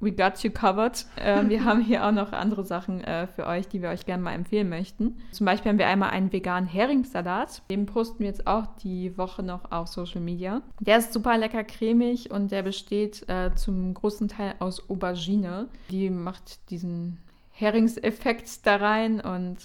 we 0.00 0.12
got 0.12 0.38
you 0.42 0.50
covered. 0.50 1.06
Äh, 1.16 1.48
wir 1.48 1.64
haben 1.66 1.82
hier 1.82 2.06
auch 2.06 2.12
noch 2.12 2.32
andere 2.32 2.64
Sachen 2.64 3.02
äh, 3.02 3.26
für 3.26 3.46
euch, 3.46 3.68
die 3.68 3.82
wir 3.82 3.90
euch 3.90 4.06
gerne 4.06 4.22
mal 4.22 4.32
empfehlen 4.32 4.68
möchten. 4.68 5.18
Zum 5.32 5.44
Beispiel 5.44 5.70
haben 5.70 5.78
wir 5.78 5.86
einmal 5.86 6.10
einen 6.10 6.32
veganen 6.32 6.68
Heringssalat. 6.68 7.62
Den 7.70 7.86
posten 7.86 8.20
wir 8.20 8.26
jetzt 8.28 8.46
auch 8.46 8.66
die 8.82 9.16
Woche 9.18 9.42
noch 9.42 9.70
auf 9.70 9.88
Social 9.88 10.20
Media. 10.20 10.62
Der 10.80 10.98
ist 10.98 11.12
super 11.12 11.36
lecker 11.36 11.64
cremig 11.64 12.30
und 12.30 12.50
der 12.50 12.62
besteht 12.62 13.28
äh, 13.28 13.54
zum 13.54 13.94
großen 13.94 14.28
Teil 14.28 14.54
aus 14.58 14.88
Aubergine. 14.88 15.68
Die 15.90 16.10
macht 16.10 16.70
diesen 16.70 17.18
Heringseffekt 17.50 18.66
da 18.66 18.76
rein 18.76 19.20
und 19.20 19.56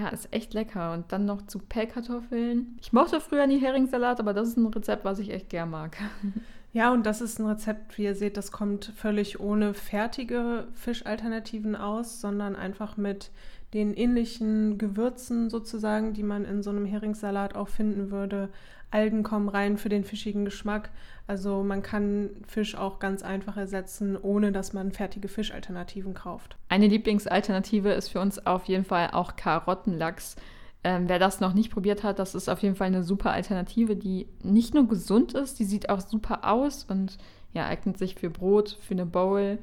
ja, 0.00 0.08
ist 0.08 0.32
echt 0.32 0.54
lecker. 0.54 0.92
Und 0.92 1.12
dann 1.12 1.26
noch 1.26 1.46
zu 1.46 1.58
Pellkartoffeln. 1.58 2.78
Ich 2.80 2.92
mochte 2.92 3.20
früher 3.20 3.46
nie 3.46 3.60
Heringssalat, 3.60 4.20
aber 4.20 4.32
das 4.32 4.48
ist 4.48 4.56
ein 4.56 4.66
Rezept, 4.66 5.04
was 5.04 5.18
ich 5.18 5.30
echt 5.30 5.50
gern 5.50 5.70
mag. 5.70 5.96
Ja, 6.72 6.92
und 6.92 7.04
das 7.04 7.20
ist 7.20 7.40
ein 7.40 7.46
Rezept, 7.46 7.98
wie 7.98 8.04
ihr 8.04 8.14
seht, 8.14 8.36
das 8.36 8.52
kommt 8.52 8.92
völlig 8.94 9.40
ohne 9.40 9.74
fertige 9.74 10.68
Fischalternativen 10.74 11.74
aus, 11.74 12.20
sondern 12.20 12.54
einfach 12.54 12.96
mit 12.96 13.32
den 13.74 13.94
ähnlichen 13.94 14.78
Gewürzen 14.78 15.48
sozusagen, 15.50 16.12
die 16.12 16.22
man 16.22 16.44
in 16.44 16.62
so 16.62 16.70
einem 16.70 16.86
Heringssalat 16.86 17.54
auch 17.54 17.68
finden 17.68 18.10
würde. 18.10 18.48
Algen 18.90 19.22
kommen 19.22 19.48
rein 19.48 19.78
für 19.78 19.88
den 19.88 20.04
fischigen 20.04 20.44
Geschmack. 20.44 20.90
Also 21.28 21.62
man 21.62 21.82
kann 21.82 22.30
Fisch 22.48 22.74
auch 22.74 22.98
ganz 22.98 23.22
einfach 23.22 23.56
ersetzen, 23.56 24.16
ohne 24.20 24.50
dass 24.50 24.72
man 24.72 24.90
fertige 24.90 25.28
Fischalternativen 25.28 26.14
kauft. 26.14 26.56
Eine 26.68 26.88
Lieblingsalternative 26.88 27.92
ist 27.92 28.08
für 28.08 28.20
uns 28.20 28.44
auf 28.44 28.64
jeden 28.64 28.84
Fall 28.84 29.10
auch 29.12 29.36
Karottenlachs. 29.36 30.34
Ähm, 30.82 31.08
wer 31.08 31.18
das 31.18 31.40
noch 31.40 31.52
nicht 31.52 31.70
probiert 31.70 32.02
hat, 32.02 32.18
das 32.18 32.34
ist 32.34 32.48
auf 32.48 32.62
jeden 32.62 32.74
Fall 32.74 32.88
eine 32.88 33.04
super 33.04 33.32
Alternative, 33.32 33.94
die 33.94 34.26
nicht 34.42 34.74
nur 34.74 34.88
gesund 34.88 35.34
ist, 35.34 35.58
die 35.58 35.64
sieht 35.64 35.90
auch 35.90 36.00
super 36.00 36.50
aus 36.50 36.84
und 36.84 37.18
ja, 37.52 37.66
eignet 37.66 37.98
sich 37.98 38.14
für 38.14 38.30
Brot, 38.30 38.78
für 38.80 38.94
eine 38.94 39.06
Bowl, 39.06 39.58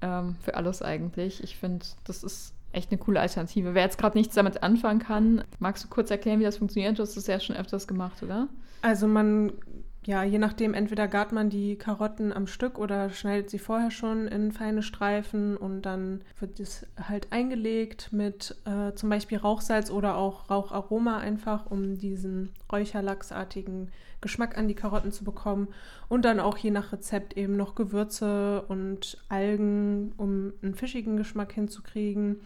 ähm, 0.00 0.36
für 0.40 0.54
alles 0.54 0.80
eigentlich. 0.80 1.42
Ich 1.42 1.56
finde, 1.56 1.84
das 2.04 2.22
ist 2.22 2.54
echt 2.72 2.90
eine 2.90 2.98
coole 2.98 3.20
Alternative. 3.20 3.74
Wer 3.74 3.84
jetzt 3.84 3.98
gerade 3.98 4.16
nichts 4.16 4.34
damit 4.34 4.62
anfangen 4.62 4.98
kann, 4.98 5.44
magst 5.58 5.84
du 5.84 5.88
kurz 5.88 6.10
erklären, 6.10 6.40
wie 6.40 6.44
das 6.44 6.58
funktioniert? 6.58 6.98
Du 6.98 7.02
hast 7.02 7.16
das 7.16 7.26
ja 7.26 7.38
schon 7.40 7.56
öfters 7.56 7.86
gemacht, 7.86 8.22
oder? 8.22 8.48
Also 8.82 9.06
man 9.06 9.52
ja, 10.04 10.24
je 10.24 10.38
nachdem, 10.38 10.74
entweder 10.74 11.06
gart 11.06 11.30
man 11.30 11.48
die 11.48 11.76
Karotten 11.76 12.32
am 12.32 12.48
Stück 12.48 12.76
oder 12.76 13.10
schneidet 13.10 13.50
sie 13.50 13.60
vorher 13.60 13.92
schon 13.92 14.26
in 14.26 14.50
feine 14.50 14.82
Streifen 14.82 15.56
und 15.56 15.82
dann 15.82 16.22
wird 16.40 16.58
es 16.58 16.86
halt 17.08 17.28
eingelegt 17.30 18.12
mit 18.12 18.56
äh, 18.64 18.94
zum 18.94 19.10
Beispiel 19.10 19.38
Rauchsalz 19.38 19.90
oder 19.92 20.16
auch 20.16 20.50
Raucharoma 20.50 21.18
einfach, 21.18 21.70
um 21.70 21.98
diesen 21.98 22.50
räucherlachsartigen 22.72 23.92
Geschmack 24.20 24.58
an 24.58 24.66
die 24.66 24.74
Karotten 24.74 25.12
zu 25.12 25.22
bekommen. 25.22 25.68
Und 26.08 26.24
dann 26.24 26.40
auch 26.40 26.56
je 26.56 26.72
nach 26.72 26.92
Rezept 26.92 27.36
eben 27.36 27.56
noch 27.56 27.76
Gewürze 27.76 28.62
und 28.62 29.18
Algen, 29.28 30.14
um 30.16 30.52
einen 30.62 30.74
fischigen 30.74 31.16
Geschmack 31.16 31.52
hinzukriegen. 31.52 32.40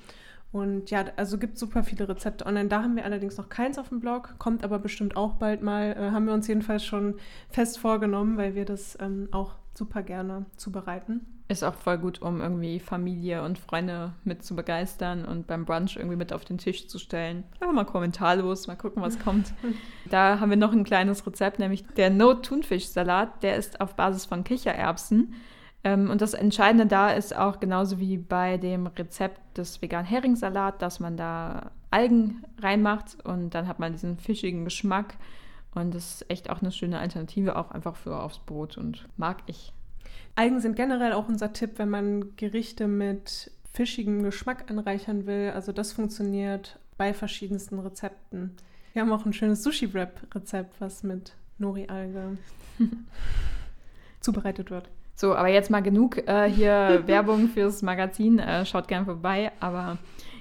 Und 0.53 0.91
ja, 0.91 1.05
also 1.17 1.39
gibt 1.39 1.59
super 1.59 1.85
viele 1.85 2.09
Rezepte 2.09 2.47
online. 2.47 2.69
Da 2.69 2.83
haben 2.83 2.97
wir 2.97 3.05
allerdings 3.05 3.37
noch 3.37 3.49
keins 3.49 3.79
auf 3.79 3.91
dem 3.91 4.01
Blog, 4.01 4.37
kommt 4.39 4.65
aber 4.65 4.79
bestimmt 4.79 5.17
auch 5.17 5.35
bald 5.35 5.63
mal. 5.63 5.93
Äh, 5.93 6.11
haben 6.13 6.27
wir 6.27 6.33
uns 6.33 6.47
jedenfalls 6.47 6.85
schon 6.85 7.17
fest 7.51 7.79
vorgenommen, 7.79 8.37
weil 8.37 8.55
wir 8.55 8.65
das 8.65 8.97
ähm, 9.01 9.29
auch 9.33 9.55
super 9.75 10.03
gerne 10.03 10.47
zubereiten. 10.57 11.27
Ist 11.49 11.63
auch 11.63 11.75
voll 11.75 11.99
gut, 11.99 12.23
um 12.23 12.41
irgendwie 12.41 12.81
Familie 12.81 13.45
und 13.45 13.59
Freunde 13.59 14.15
mit 14.25 14.43
zu 14.43 14.57
begeistern 14.57 15.25
und 15.25 15.47
beim 15.47 15.65
Brunch 15.65 15.97
irgendwie 15.97 16.17
mit 16.17 16.33
auf 16.33 16.45
den 16.45 16.59
Tisch 16.59 16.89
zu 16.89 16.99
stellen. 16.99 17.45
Einfach 17.61 17.73
mal 17.73 17.85
kommentarlos, 17.85 18.67
mal 18.67 18.75
gucken, 18.75 19.01
was 19.01 19.21
kommt. 19.21 19.53
da 20.11 20.41
haben 20.41 20.51
wir 20.51 20.57
noch 20.57 20.73
ein 20.73 20.83
kleines 20.83 21.25
Rezept, 21.25 21.61
nämlich 21.61 21.87
der 21.97 22.11
No-Thunfisch-Salat. 22.11 23.45
Der 23.45 23.57
ist 23.57 23.81
auf 23.81 23.95
Basis 23.95 24.25
von 24.25 24.43
Kichererbsen. 24.43 25.35
Ähm, 25.87 26.11
und 26.11 26.21
das 26.21 26.35
Entscheidende 26.35 26.87
da 26.87 27.13
ist 27.13 27.37
auch 27.37 27.61
genauso 27.61 28.01
wie 28.01 28.17
bei 28.17 28.57
dem 28.57 28.89
Rezept 28.89 29.57
des 29.57 29.81
veganen 29.81 30.05
Heringssalat, 30.05 30.83
dass 30.83 30.99
man 30.99 31.17
da 31.17 31.71
Algen 31.93 32.43
reinmacht 32.59 33.25
und 33.25 33.51
dann 33.51 33.69
hat 33.69 33.79
man 33.79 33.93
diesen 33.93 34.19
fischigen 34.19 34.65
Geschmack. 34.65 35.15
Und 35.77 35.95
das 35.95 36.15
ist 36.17 36.31
echt 36.31 36.51
auch 36.51 36.61
eine 36.61 36.73
schöne 36.73 36.99
Alternative, 36.99 37.55
auch 37.55 37.71
einfach 37.71 37.95
für 37.95 38.21
aufs 38.21 38.41
Brot 38.41 38.77
und 38.77 39.07
mag 39.17 39.45
ich. 39.47 39.73
Algen 40.35 40.59
sind 40.61 40.75
generell 40.75 41.13
auch 41.13 41.29
unser 41.29 41.53
Tipp, 41.53 41.75
wenn 41.77 41.91
man 41.91 42.35
Gerichte 42.35 42.89
mit 42.89 43.53
fischigem 43.73 44.25
Geschmack 44.25 44.69
anreichern 44.69 45.25
will. 45.27 45.53
Also 45.55 45.71
das 45.71 45.93
funktioniert 45.93 46.81
bei 46.97 47.15
verschiedensten 47.15 47.79
Rezepten. 47.79 48.57
Wir 48.93 49.03
haben 49.03 49.13
auch 49.13 49.25
ein 49.25 49.33
schönes 49.33 49.63
Sushi-Wrap-Rezept, 49.63 50.81
was 50.81 51.05
mit 51.05 51.37
Nori-Alge 51.59 52.39
zubereitet 54.21 54.73
wird. 54.73 54.91
So, 55.19 55.35
aber 55.35 55.49
jetzt 55.49 55.71
mal 55.71 55.83
genug 55.83 56.19
äh, 56.29 56.49
hier 56.49 57.03
Werbung 57.07 57.49
fürs 57.49 57.81
Magazin. 57.81 58.39
Äh, 58.39 58.67
schaut 58.67 58.87
gerne 58.87 59.07
vorbei. 59.07 59.51
Aber 59.61 59.97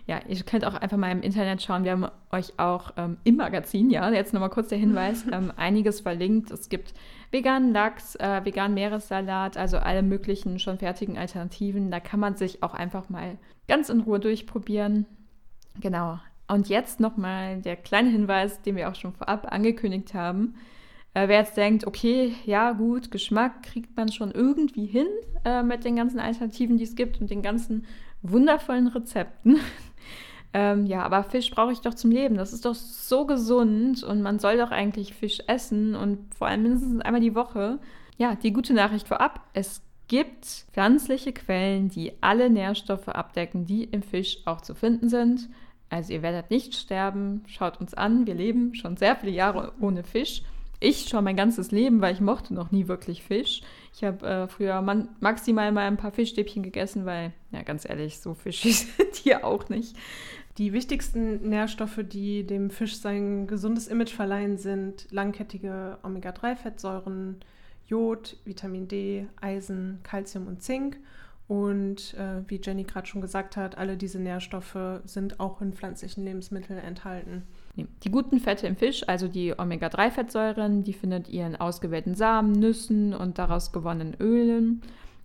ja, 0.06 0.20
ihr 0.28 0.36
könnt 0.44 0.66
auch 0.66 0.76
einfach 0.76 0.98
mal 0.98 1.12
im 1.12 1.22
Internet 1.22 1.64
schauen. 1.64 1.86
Wir 1.86 1.94
haben 1.94 2.08
euch 2.30 2.60
auch 2.60 2.92
ähm, 2.98 3.18
im 3.24 3.38
Magazin, 3.38 3.90
ja, 3.90 4.12
jetzt 4.12 4.34
nochmal 4.34 4.50
kurz 4.50 4.68
der 4.68 4.78
Hinweis, 4.78 5.26
ähm, 5.32 5.52
einiges 5.56 6.02
verlinkt. 6.02 6.52
Es 6.52 6.68
gibt 6.68 6.94
veganen 7.32 7.74
Lachs, 7.74 8.16
äh, 8.16 8.44
veganen 8.44 8.76
Meeressalat, 8.76 9.56
also 9.56 9.78
alle 9.78 10.04
möglichen 10.04 10.60
schon 10.60 10.78
fertigen 10.78 11.18
Alternativen. 11.18 11.90
Da 11.90 12.02
kann 12.02 12.20
man 12.20 12.36
sich 12.36 12.62
auch 12.62 12.74
einfach 12.74 13.08
mal 13.08 13.38
ganz 13.70 13.90
in 13.90 14.02
Ruhe 14.02 14.20
durchprobieren. 14.20 15.06
Genau. 15.80 16.20
Und 16.48 16.68
jetzt 16.68 17.00
nochmal 17.00 17.62
der 17.62 17.78
kleine 17.78 18.10
Hinweis, 18.10 18.62
den 18.62 18.76
wir 18.76 18.90
auch 18.90 18.96
schon 18.96 19.14
vorab 19.14 19.52
angekündigt 19.52 20.14
haben. 20.14 20.56
Äh, 21.16 21.30
wer 21.30 21.40
jetzt 21.40 21.56
denkt, 21.56 21.88
okay, 21.88 22.36
ja 22.46 22.74
gut, 22.74 23.10
Geschmack 23.10 23.64
kriegt 23.64 23.96
man 23.96 24.12
schon 24.12 24.32
irgendwie 24.32 24.86
hin 24.86 25.08
äh, 25.46 25.64
mit 25.64 25.86
den 25.86 25.96
ganzen 25.96 26.20
Alternativen, 26.20 26.78
die 26.78 26.84
es 26.84 26.96
gibt 26.96 27.22
und 27.22 27.30
den 27.30 27.42
ganzen 27.42 27.86
wundervollen 28.22 28.88
Rezepten. 28.88 29.58
ähm, 30.54 30.86
ja, 30.86 31.04
aber 31.04 31.24
Fisch 31.24 31.50
brauche 31.52 31.72
ich 31.72 31.80
doch 31.80 31.94
zum 31.94 32.12
Leben. 32.12 32.36
Das 32.36 32.52
ist 32.52 32.66
doch 32.66 32.76
so 32.76 33.26
gesund 33.26 34.04
und 34.04 34.22
man 34.22 34.40
soll 34.40 34.58
doch 34.58 34.72
eigentlich 34.72 35.14
Fisch 35.14 35.40
essen 35.48 35.96
und 35.96 36.36
vor 36.36 36.48
allem 36.48 36.64
mindestens 36.64 37.02
einmal 37.02 37.22
die 37.22 37.34
Woche. 37.34 37.80
Ja, 38.18 38.36
die 38.36 38.52
gute 38.52 38.74
Nachricht 38.74 39.08
vorab, 39.08 39.40
es 39.54 39.82
gibt 40.10 40.46
pflanzliche 40.74 41.32
Quellen, 41.32 41.88
die 41.88 42.12
alle 42.20 42.50
Nährstoffe 42.50 43.08
abdecken, 43.08 43.66
die 43.66 43.86
im 43.86 44.04
Fisch 44.04 44.40
auch 44.44 44.60
zu 44.60 44.76
finden 44.76 45.08
sind. 45.08 45.48
Also 45.90 46.12
ihr 46.12 46.24
werdet 46.24 46.52
nicht 46.52 46.76
sterben. 46.76 47.44
Schaut 47.48 47.80
uns 47.80 47.94
an, 47.94 48.28
wir 48.28 48.36
leben 48.36 48.76
schon 48.76 48.98
sehr 48.98 49.16
viele 49.16 49.32
Jahre 49.32 49.72
ohne 49.80 50.04
Fisch 50.04 50.44
ich 50.86 51.10
schon 51.10 51.24
mein 51.24 51.36
ganzes 51.36 51.72
Leben, 51.72 52.02
weil 52.02 52.14
ich 52.14 52.22
mochte 52.22 52.54
noch 52.54 52.72
nie 52.72 52.88
wirklich 52.88 53.24
Fisch. 53.24 53.62
Ich 53.94 54.04
habe 54.04 54.26
äh, 54.26 54.48
früher 54.48 54.82
maximal 55.20 55.72
mal 55.72 55.88
ein 55.88 55.98
paar 55.98 56.12
Fischstäbchen 56.12 56.64
gegessen, 56.64 57.06
weil, 57.06 57.34
ja, 57.52 57.64
ganz 57.64 57.88
ehrlich, 57.88 58.20
so 58.20 58.34
fischig 58.34 58.78
sind 58.98 59.26
die 59.26 59.36
auch 59.36 59.70
nicht. 59.70 59.96
Die 60.58 60.72
wichtigsten 60.72 61.50
Nährstoffe, 61.50 62.00
die 62.04 62.46
dem 62.46 62.70
Fisch 62.70 62.98
sein 62.98 63.48
gesundes 63.48 63.88
Image 63.88 64.14
verleihen, 64.14 64.58
sind 64.58 65.08
langkettige 65.12 65.98
Omega-3-Fettsäuren, 66.04 67.42
Jod, 67.88 68.38
Vitamin 68.46 68.88
D, 68.88 69.28
Eisen, 69.42 70.00
Calcium 70.04 70.48
und 70.48 70.62
Zink. 70.62 70.98
Und 71.48 72.16
äh, 72.16 72.42
wie 72.48 72.60
Jenny 72.64 72.84
gerade 72.84 73.06
schon 73.06 73.22
gesagt 73.22 73.58
hat, 73.58 73.78
alle 73.78 73.98
diese 73.98 74.20
Nährstoffe 74.20 75.02
sind 75.04 75.40
auch 75.40 75.62
in 75.62 75.74
pflanzlichen 75.74 76.24
Lebensmitteln 76.24 76.80
enthalten. 76.80 77.44
Die 77.76 78.12
guten 78.12 78.40
Fette 78.40 78.68
im 78.68 78.78
Fisch, 78.78 79.08
also 79.08 79.28
die 79.28 79.58
Omega-3-Fettsäuren, 79.58 80.84
die 80.84 80.94
findet 80.94 81.28
ihr 81.28 81.46
in 81.46 81.58
ausgewählten 81.58 82.16
Samen, 82.16 82.54
Nüssen 82.54 83.14
und 83.14 83.38
daraus 83.38 83.74
gewonnenen 83.74 84.16
Ölen. 84.20 84.82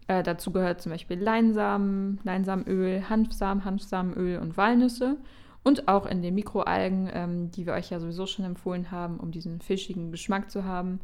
Äh, 0.09 0.25
dazu 0.25 0.51
gehört 0.51 0.81
zum 0.81 0.91
Beispiel 0.91 1.21
Leinsamen, 1.21 2.19
Leinsamenöl, 2.25 3.09
Hanfsamen, 3.09 3.65
Hanfsamenöl 3.65 4.39
und 4.39 4.57
Walnüsse. 4.57 5.19
Und 5.63 5.87
auch 5.89 6.07
in 6.07 6.23
den 6.23 6.35
Mikroalgen, 6.35 7.09
ähm, 7.13 7.51
die 7.53 7.67
wir 7.67 7.75
euch 7.75 7.91
ja 7.91 8.01
sowieso 8.01 8.27
schon 8.27 8.45
empfohlen 8.45 8.91
haben, 8.91 9.19
um 9.19 9.31
diesen 9.31 9.61
fischigen 9.61 10.11
Geschmack 10.11 10.51
zu 10.51 10.65
haben. 10.65 11.01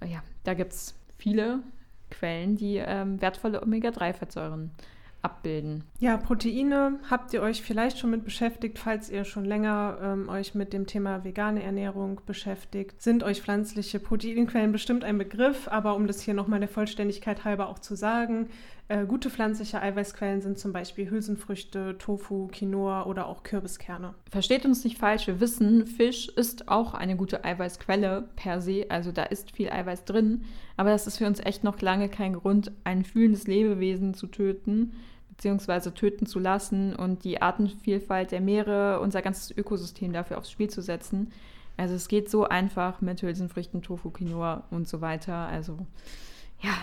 Äh, 0.00 0.06
ja, 0.06 0.22
da 0.44 0.54
gibt 0.54 0.72
es 0.72 0.94
viele 1.18 1.60
Quellen, 2.10 2.56
die 2.56 2.76
ähm, 2.76 3.20
wertvolle 3.20 3.62
Omega-3-Fettsäuren 3.62 4.70
abbilden. 5.22 5.84
Ja, 6.00 6.16
Proteine 6.16 6.98
habt 7.08 7.32
ihr 7.32 7.42
euch 7.42 7.62
vielleicht 7.62 7.98
schon 7.98 8.10
mit 8.10 8.24
beschäftigt, 8.24 8.78
falls 8.78 9.08
ihr 9.08 9.24
schon 9.24 9.44
länger 9.44 9.98
ähm, 10.02 10.28
euch 10.28 10.54
mit 10.54 10.72
dem 10.72 10.86
Thema 10.86 11.24
vegane 11.24 11.62
Ernährung 11.62 12.20
beschäftigt. 12.26 13.00
Sind 13.00 13.22
euch 13.22 13.40
pflanzliche 13.40 14.00
Proteinquellen 14.00 14.72
bestimmt 14.72 15.04
ein 15.04 15.18
Begriff, 15.18 15.68
aber 15.68 15.94
um 15.94 16.06
das 16.06 16.20
hier 16.20 16.34
nochmal 16.34 16.60
der 16.60 16.68
Vollständigkeit 16.68 17.44
halber 17.44 17.68
auch 17.68 17.78
zu 17.78 17.94
sagen, 17.94 18.48
äh, 18.88 19.06
gute 19.06 19.30
pflanzliche 19.30 19.80
Eiweißquellen 19.80 20.42
sind 20.42 20.58
zum 20.58 20.72
Beispiel 20.72 21.08
Hülsenfrüchte, 21.08 21.96
Tofu, 21.98 22.48
Quinoa 22.48 23.06
oder 23.06 23.26
auch 23.26 23.42
Kürbiskerne. 23.42 24.14
Versteht 24.30 24.66
uns 24.66 24.84
nicht 24.84 24.98
falsch, 24.98 25.28
wir 25.28 25.40
wissen, 25.40 25.86
Fisch 25.86 26.28
ist 26.28 26.68
auch 26.68 26.92
eine 26.92 27.16
gute 27.16 27.44
Eiweißquelle 27.44 28.28
per 28.36 28.60
se, 28.60 28.86
also 28.88 29.12
da 29.12 29.22
ist 29.22 29.52
viel 29.52 29.70
Eiweiß 29.70 30.04
drin, 30.04 30.44
aber 30.82 30.90
das 30.90 31.06
ist 31.06 31.18
für 31.18 31.28
uns 31.28 31.38
echt 31.38 31.62
noch 31.62 31.80
lange 31.80 32.08
kein 32.08 32.32
Grund, 32.32 32.72
ein 32.82 33.04
fühlendes 33.04 33.46
Lebewesen 33.46 34.14
zu 34.14 34.26
töten 34.26 34.90
beziehungsweise 35.28 35.94
töten 35.94 36.26
zu 36.26 36.40
lassen 36.40 36.96
und 36.96 37.22
die 37.22 37.40
Artenvielfalt 37.40 38.32
der 38.32 38.40
Meere, 38.40 38.98
unser 38.98 39.22
ganzes 39.22 39.56
Ökosystem 39.56 40.12
dafür 40.12 40.38
aufs 40.38 40.50
Spiel 40.50 40.70
zu 40.70 40.82
setzen. 40.82 41.30
Also 41.76 41.94
es 41.94 42.08
geht 42.08 42.28
so 42.28 42.48
einfach 42.48 43.00
mit 43.00 43.22
Hülsenfrüchten, 43.22 43.80
Tofu, 43.80 44.10
Quinoa 44.10 44.64
und 44.72 44.88
so 44.88 45.00
weiter. 45.00 45.34
Also 45.34 45.78
ja, 46.60 46.74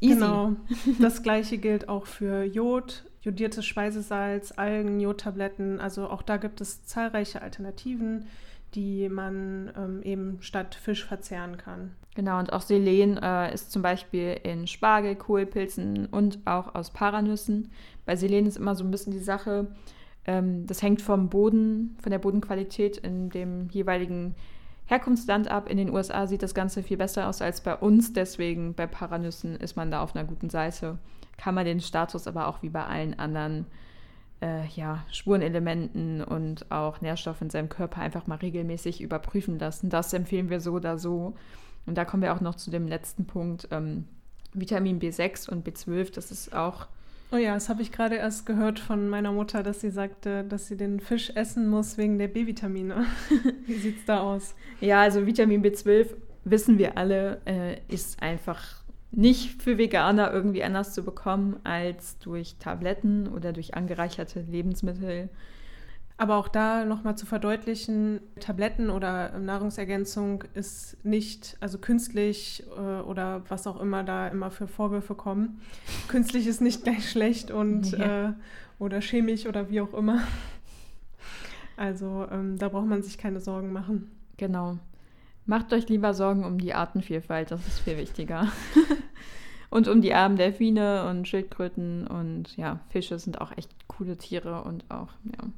Easy. 0.00 0.14
Genau. 0.14 0.56
Das 1.00 1.22
gleiche 1.22 1.58
gilt 1.58 1.88
auch 1.88 2.06
für 2.06 2.42
Jod, 2.42 3.04
jodiertes 3.22 3.64
Speisesalz, 3.64 4.52
Algen, 4.56 4.98
Jodtabletten. 4.98 5.80
Also 5.80 6.08
auch 6.10 6.22
da 6.22 6.36
gibt 6.36 6.60
es 6.60 6.84
zahlreiche 6.84 7.42
Alternativen, 7.42 8.26
die 8.74 9.08
man 9.08 9.72
ähm, 9.76 10.02
eben 10.02 10.38
statt 10.40 10.74
Fisch 10.74 11.04
verzehren 11.04 11.56
kann. 11.56 11.92
Genau, 12.14 12.38
und 12.38 12.52
auch 12.52 12.62
Selen 12.62 13.16
äh, 13.16 13.52
ist 13.54 13.70
zum 13.70 13.82
Beispiel 13.82 14.40
in 14.42 14.66
Spargel, 14.66 15.14
Kohlpilzen 15.14 16.06
und 16.06 16.40
auch 16.46 16.74
aus 16.74 16.90
Paranüssen. 16.90 17.70
Bei 18.04 18.16
Selen 18.16 18.46
ist 18.46 18.56
immer 18.56 18.74
so 18.74 18.84
ein 18.84 18.90
bisschen 18.90 19.12
die 19.12 19.18
Sache, 19.20 19.68
ähm, 20.26 20.66
das 20.66 20.82
hängt 20.82 21.00
vom 21.00 21.28
Boden, 21.28 21.96
von 22.02 22.10
der 22.10 22.18
Bodenqualität 22.18 22.98
in 22.98 23.30
dem 23.30 23.68
jeweiligen 23.70 24.34
Herkunftsland 24.86 25.48
ab. 25.48 25.70
In 25.70 25.76
den 25.76 25.90
USA 25.90 26.26
sieht 26.26 26.42
das 26.42 26.54
Ganze 26.54 26.82
viel 26.82 26.96
besser 26.96 27.28
aus 27.28 27.40
als 27.40 27.62
bei 27.62 27.74
uns. 27.74 28.12
Deswegen 28.12 28.74
bei 28.74 28.86
Paranüssen 28.86 29.56
ist 29.56 29.76
man 29.76 29.90
da 29.90 30.02
auf 30.02 30.14
einer 30.14 30.26
guten 30.26 30.50
Seite. 30.50 30.98
Kann 31.36 31.54
man 31.54 31.64
den 31.64 31.80
Status 31.80 32.26
aber 32.26 32.48
auch 32.48 32.62
wie 32.62 32.68
bei 32.68 32.84
allen 32.84 33.18
anderen 33.18 33.66
äh, 34.40 34.66
ja, 34.68 35.04
Spurenelementen 35.10 36.22
und 36.22 36.70
auch 36.70 37.00
Nährstoffen 37.00 37.46
in 37.46 37.50
seinem 37.50 37.68
Körper 37.68 38.00
einfach 38.00 38.26
mal 38.26 38.36
regelmäßig 38.36 39.00
überprüfen 39.00 39.58
lassen. 39.58 39.90
Das 39.90 40.12
empfehlen 40.12 40.50
wir 40.50 40.60
so 40.60 40.72
oder 40.72 40.98
so. 40.98 41.34
Und 41.86 41.96
da 41.96 42.04
kommen 42.04 42.22
wir 42.22 42.34
auch 42.34 42.40
noch 42.40 42.54
zu 42.54 42.70
dem 42.70 42.86
letzten 42.86 43.26
Punkt. 43.26 43.68
Ähm, 43.70 44.04
Vitamin 44.52 45.00
B6 45.00 45.48
und 45.50 45.66
B12, 45.66 46.12
das 46.12 46.30
ist 46.30 46.54
auch 46.54 46.86
Oh 47.30 47.36
ja, 47.36 47.52
das 47.52 47.68
habe 47.68 47.82
ich 47.82 47.92
gerade 47.92 48.16
erst 48.16 48.46
gehört 48.46 48.78
von 48.78 49.10
meiner 49.10 49.32
Mutter, 49.32 49.62
dass 49.62 49.82
sie 49.82 49.90
sagte, 49.90 50.44
dass 50.44 50.66
sie 50.66 50.78
den 50.78 50.98
Fisch 50.98 51.30
essen 51.34 51.68
muss 51.68 51.98
wegen 51.98 52.18
der 52.18 52.28
B-Vitamine. 52.28 53.04
Wie 53.66 53.74
sieht 53.74 53.98
es 53.98 54.04
da 54.06 54.20
aus? 54.20 54.54
Ja, 54.80 55.02
also 55.02 55.26
Vitamin 55.26 55.62
B12, 55.62 56.14
wissen 56.44 56.78
wir 56.78 56.96
alle, 56.96 57.42
äh, 57.44 57.76
ist 57.88 58.22
einfach 58.22 58.82
nicht 59.10 59.62
für 59.62 59.78
Veganer 59.78 60.32
irgendwie 60.32 60.62
anders 60.62 60.92
zu 60.92 61.02
bekommen 61.02 61.58
als 61.64 62.18
durch 62.18 62.56
Tabletten 62.58 63.28
oder 63.28 63.52
durch 63.52 63.74
angereicherte 63.74 64.40
Lebensmittel. 64.40 65.30
Aber 66.20 66.36
auch 66.36 66.48
da 66.48 66.84
nochmal 66.84 67.16
zu 67.16 67.26
verdeutlichen, 67.26 68.20
Tabletten 68.40 68.90
oder 68.90 69.38
Nahrungsergänzung 69.38 70.42
ist 70.54 70.96
nicht, 71.04 71.56
also 71.60 71.78
künstlich 71.78 72.64
äh, 72.76 73.00
oder 73.02 73.42
was 73.48 73.68
auch 73.68 73.80
immer 73.80 74.02
da 74.02 74.26
immer 74.26 74.50
für 74.50 74.66
Vorwürfe 74.66 75.14
kommen. 75.14 75.60
Künstlich 76.08 76.48
ist 76.48 76.60
nicht 76.60 76.82
gleich 76.82 77.08
schlecht 77.08 77.52
und 77.52 77.92
ja. 77.92 78.30
äh, 78.30 78.32
oder 78.80 79.00
chemisch 79.00 79.46
oder 79.46 79.70
wie 79.70 79.80
auch 79.80 79.94
immer. 79.94 80.22
Also 81.76 82.26
ähm, 82.32 82.58
da 82.58 82.68
braucht 82.68 82.88
man 82.88 83.04
sich 83.04 83.16
keine 83.16 83.40
Sorgen 83.40 83.72
machen. 83.72 84.10
Genau. 84.36 84.78
Macht 85.48 85.72
euch 85.72 85.88
lieber 85.88 86.12
Sorgen 86.12 86.44
um 86.44 86.58
die 86.58 86.74
Artenvielfalt, 86.74 87.50
das 87.50 87.66
ist 87.66 87.80
viel 87.80 87.96
wichtiger. 87.96 88.48
und 89.70 89.88
um 89.88 90.02
die 90.02 90.12
armen 90.12 90.36
Delfine 90.36 91.08
und 91.08 91.26
Schildkröten 91.26 92.06
und 92.06 92.54
ja, 92.58 92.80
Fische 92.90 93.18
sind 93.18 93.40
auch 93.40 93.56
echt 93.56 93.70
coole 93.88 94.18
Tiere 94.18 94.62
und 94.64 94.84
auch, 94.90 95.08
ja. 95.24 95.48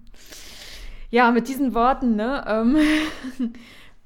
Ja, 1.11 1.33
mit 1.33 1.49
diesen 1.49 1.75
Worten, 1.75 2.15
ne? 2.15 2.45
Ähm, 2.47 2.77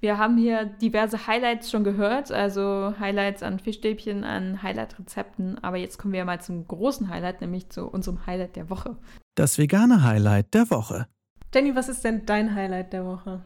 wir 0.00 0.16
haben 0.16 0.38
hier 0.38 0.64
diverse 0.64 1.26
Highlights 1.26 1.70
schon 1.70 1.84
gehört, 1.84 2.32
also 2.32 2.94
Highlights 2.98 3.42
an 3.42 3.58
Fischstäbchen, 3.58 4.24
an 4.24 4.62
Highlight-Rezepten. 4.62 5.62
Aber 5.62 5.76
jetzt 5.76 5.98
kommen 5.98 6.14
wir 6.14 6.24
mal 6.24 6.40
zum 6.40 6.66
großen 6.66 7.10
Highlight, 7.10 7.42
nämlich 7.42 7.68
zu 7.68 7.86
unserem 7.86 8.24
Highlight 8.24 8.56
der 8.56 8.70
Woche. 8.70 8.96
Das 9.34 9.58
vegane 9.58 10.02
Highlight 10.02 10.54
der 10.54 10.70
Woche. 10.70 11.08
Danny, 11.50 11.76
was 11.76 11.90
ist 11.90 12.04
denn 12.04 12.24
dein 12.24 12.54
Highlight 12.54 12.94
der 12.94 13.04
Woche? 13.04 13.42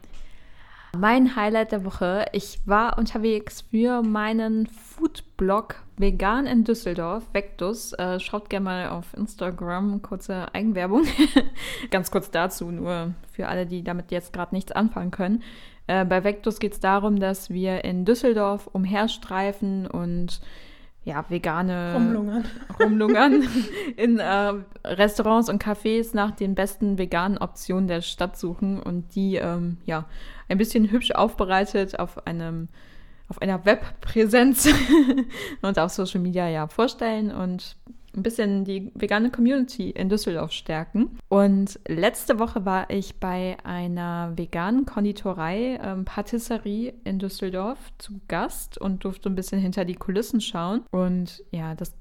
Mein 0.97 1.35
Highlight 1.35 1.71
der 1.71 1.85
Woche. 1.85 2.25
Ich 2.33 2.59
war 2.65 2.97
unterwegs 2.97 3.61
für 3.69 4.01
meinen 4.01 4.65
Foodblog 4.67 5.75
Vegan 5.97 6.47
in 6.47 6.63
Düsseldorf, 6.63 7.23
Vectus. 7.31 7.93
Äh, 7.93 8.19
schaut 8.19 8.49
gerne 8.49 8.63
mal 8.63 8.89
auf 8.89 9.13
Instagram, 9.15 10.01
kurze 10.01 10.53
Eigenwerbung. 10.53 11.03
Ganz 11.91 12.09
kurz 12.09 12.31
dazu, 12.31 12.71
nur 12.71 13.13
für 13.31 13.47
alle, 13.47 13.67
die 13.67 13.83
damit 13.83 14.11
jetzt 14.11 14.33
gerade 14.33 14.55
nichts 14.55 14.71
anfangen 14.71 15.11
können. 15.11 15.43
Äh, 15.85 16.05
bei 16.05 16.23
Vectus 16.23 16.59
geht 16.59 16.73
es 16.73 16.79
darum, 16.79 17.19
dass 17.19 17.51
wir 17.51 17.83
in 17.83 18.03
Düsseldorf 18.03 18.67
umherstreifen 18.67 19.85
und 19.85 20.41
ja, 21.09 21.25
vegane 21.27 21.93
Rumlungern, 21.95 22.45
Rumlungern 22.79 23.47
in 23.97 24.19
äh, 24.19 24.53
Restaurants 24.85 25.49
und 25.49 25.61
Cafés 25.61 26.11
nach 26.13 26.31
den 26.31 26.53
besten 26.53 26.99
veganen 26.99 27.39
Optionen 27.39 27.87
der 27.87 28.01
Stadt 28.01 28.37
suchen 28.37 28.79
und 28.79 29.15
die 29.15 29.35
ähm, 29.35 29.77
ja 29.85 30.05
ein 30.49 30.59
bisschen 30.59 30.91
hübsch 30.91 31.11
aufbereitet 31.11 31.99
auf 31.99 32.27
einem 32.27 32.69
auf 33.27 33.41
einer 33.41 33.65
Webpräsenz 33.65 34.69
und 35.61 35.79
auf 35.79 35.91
Social 35.91 36.19
Media 36.19 36.47
ja 36.47 36.67
vorstellen 36.67 37.31
und 37.31 37.75
ein 38.15 38.23
bisschen 38.23 38.65
die 38.65 38.91
vegane 38.95 39.31
Community 39.31 39.89
in 39.91 40.09
Düsseldorf 40.09 40.51
stärken. 40.51 41.17
Und 41.27 41.79
letzte 41.87 42.39
Woche 42.39 42.65
war 42.65 42.89
ich 42.89 43.19
bei 43.19 43.57
einer 43.63 44.33
veganen 44.35 44.85
Konditorei, 44.85 45.79
ähm, 45.83 46.05
Patisserie 46.05 46.93
in 47.03 47.19
Düsseldorf 47.19 47.77
zu 47.97 48.19
Gast 48.27 48.77
und 48.77 49.03
durfte 49.03 49.29
ein 49.29 49.35
bisschen 49.35 49.59
hinter 49.59 49.85
die 49.85 49.95
Kulissen 49.95 50.41
schauen. 50.41 50.81
Und 50.91 51.43
ja, 51.51 51.75
das 51.75 51.93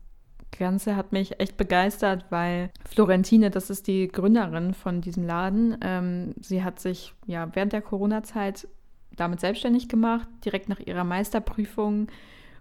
Ganze 0.59 0.97
hat 0.97 1.13
mich 1.13 1.41
echt 1.41 1.57
begeistert, 1.57 2.25
weil 2.31 2.71
Florentine, 2.89 3.51
das 3.51 3.71
ist 3.71 3.87
die 3.87 4.09
Gründerin 4.09 4.75
von 4.75 5.01
diesem 5.01 5.27
Laden, 5.27 5.77
ähm, 5.83 6.35
sie 6.41 6.65
hat 6.65 6.81
sich 6.81 7.13
ja 7.27 7.49
während 7.55 7.73
der 7.73 7.83
Corona-Zeit 7.83 8.67
damit 9.15 9.41
selbstständig 9.41 9.89
gemacht, 9.89 10.29
direkt 10.45 10.69
nach 10.69 10.81
ihrer 10.81 11.05
Meisterprüfung 11.05 12.09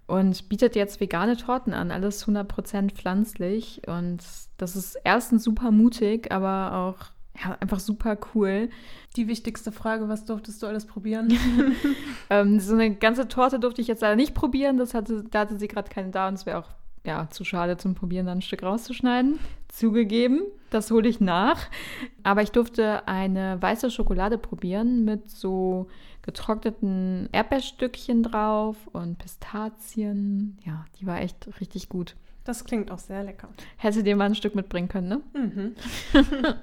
und 0.08 0.50
bietet 0.50 0.76
jetzt 0.76 1.00
vegane 1.00 1.38
Torten 1.38 1.74
an, 1.74 1.92
alles 1.92 2.26
100% 2.26 2.92
pflanzlich. 2.92 3.82
Und 3.88 4.24
das 4.58 4.76
ist 4.76 4.98
erstens 5.04 5.44
super 5.44 5.72
mutig, 5.72 6.32
aber 6.32 6.74
auch 6.74 7.12
ja, 7.44 7.58
einfach 7.60 7.80
super 7.80 8.18
cool. 8.34 8.70
Die 9.16 9.28
wichtigste 9.28 9.72
Frage, 9.72 10.10
was 10.10 10.26
durftest 10.26 10.64
du 10.64 10.68
alles 10.68 10.86
probieren? 10.86 11.38
ähm, 12.30 12.60
so 12.60 12.74
eine 12.74 12.96
ganze 12.96 13.28
Torte 13.28 13.60
durfte 13.60 13.82
ich 13.82 13.88
jetzt 13.88 14.02
leider 14.02 14.16
nicht 14.16 14.34
probieren, 14.34 14.78
das 14.78 14.94
hatte, 14.94 15.24
da 15.30 15.42
hatte 15.42 15.60
sie 15.60 15.68
gerade 15.68 15.90
keine 15.90 16.10
da 16.10 16.28
und 16.28 16.36
es 16.36 16.46
wäre 16.46 16.60
auch 16.60 16.70
ja, 17.06 17.30
zu 17.30 17.46
schade 17.46 17.78
zum 17.78 17.96
Probieren, 17.96 18.26
dann 18.26 18.40
ein 18.40 18.42
Stück 18.42 18.64
rauszuschneiden. 18.64 19.40
Zugegeben, 19.70 20.42
das 20.70 20.92
hole 20.92 21.08
ich 21.08 21.20
nach. 21.20 21.68
Aber 22.24 22.42
ich 22.42 22.52
durfte 22.52 23.08
eine 23.08 23.62
weiße 23.62 23.92
Schokolade 23.92 24.38
probieren 24.38 25.06
mit 25.06 25.30
so 25.30 25.88
getrockneten 26.22 27.30
Erdbeerstückchen 27.32 28.24
drauf 28.24 28.76
und 28.92 29.18
Pistazien. 29.18 30.58
Ja, 30.66 30.86
die 31.00 31.08
war 31.08 31.22
echt 31.22 31.48
richtig 31.62 31.90
gut. 31.90 32.16
Das 32.44 32.64
klingt 32.64 32.92
auch 32.92 33.00
sehr 33.00 33.24
lecker. 33.24 33.50
Hätte 33.78 34.04
dir 34.04 34.16
mal 34.16 34.26
ein 34.26 34.36
Stück 34.36 34.56
mitbringen 34.56 34.88
können, 34.88 35.10
ne? 35.10 35.22
Mhm. 35.34 35.76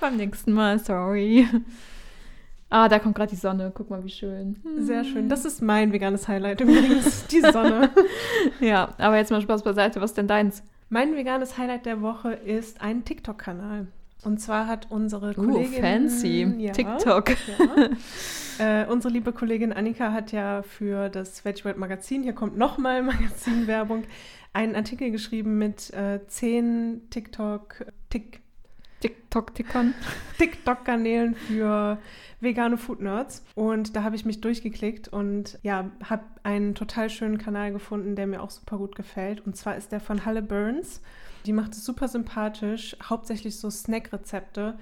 Beim 0.00 0.16
nächsten 0.16 0.52
Mal, 0.52 0.78
sorry. 0.78 1.48
Ah, 2.68 2.88
da 2.88 2.98
kommt 2.98 3.14
gerade 3.14 3.30
die 3.30 3.36
Sonne. 3.36 3.70
Guck 3.74 3.90
mal, 3.90 4.02
wie 4.02 4.10
schön. 4.10 4.56
Sehr 4.78 5.04
schön. 5.04 5.28
Das 5.28 5.44
ist 5.44 5.60
mein 5.60 5.92
veganes 5.92 6.26
Highlight 6.26 6.62
übrigens, 6.62 7.26
die 7.26 7.40
Sonne. 7.40 7.90
ja, 8.60 8.94
aber 8.96 9.18
jetzt 9.18 9.30
mal 9.30 9.42
Spaß 9.42 9.62
beiseite. 9.62 10.00
Was 10.00 10.12
ist 10.12 10.16
denn 10.16 10.26
deins? 10.26 10.62
Mein 10.92 11.16
veganes 11.16 11.56
Highlight 11.56 11.86
der 11.86 12.02
Woche 12.02 12.34
ist 12.34 12.82
ein 12.82 13.06
TikTok-Kanal. 13.06 13.86
Und 14.24 14.42
zwar 14.42 14.66
hat 14.66 14.90
unsere 14.90 15.30
uh, 15.30 15.46
Kollegin. 15.46 15.80
fancy. 15.80 16.42
Ja, 16.58 16.72
TikTok. 16.72 17.30
Ja. 17.30 17.88
Äh, 18.58 18.86
unsere 18.86 19.14
liebe 19.14 19.32
Kollegin 19.32 19.72
Annika 19.72 20.12
hat 20.12 20.30
ja 20.30 20.60
für 20.62 21.08
das 21.08 21.42
Veggie 21.46 21.72
Magazin, 21.74 22.22
hier 22.22 22.34
kommt 22.34 22.58
nochmal 22.58 23.02
Magazinwerbung, 23.02 24.04
einen 24.52 24.76
Artikel 24.76 25.10
geschrieben 25.10 25.56
mit 25.56 25.90
äh, 25.94 26.20
zehn 26.26 27.00
TikTok, 27.08 27.86
Tik, 28.10 28.41
TikTok-Tickern. 29.02 29.94
TikTok-Kanälen 30.38 31.34
für 31.34 31.98
vegane 32.40 32.78
Food 32.78 33.00
Nerds. 33.00 33.44
Und 33.54 33.94
da 33.94 34.02
habe 34.02 34.16
ich 34.16 34.24
mich 34.24 34.40
durchgeklickt 34.40 35.08
und 35.08 35.58
ja, 35.62 35.90
habe 36.08 36.24
einen 36.42 36.74
total 36.74 37.10
schönen 37.10 37.38
Kanal 37.38 37.72
gefunden, 37.72 38.16
der 38.16 38.26
mir 38.26 38.42
auch 38.42 38.50
super 38.50 38.78
gut 38.78 38.96
gefällt. 38.96 39.44
Und 39.44 39.56
zwar 39.56 39.76
ist 39.76 39.92
der 39.92 40.00
von 40.00 40.24
Halle 40.24 40.42
Burns. 40.42 41.02
Die 41.46 41.52
macht 41.52 41.72
es 41.72 41.84
super 41.84 42.08
sympathisch, 42.08 42.96
hauptsächlich 43.02 43.58
so 43.58 43.68
Snack-Rezepte 43.68 44.78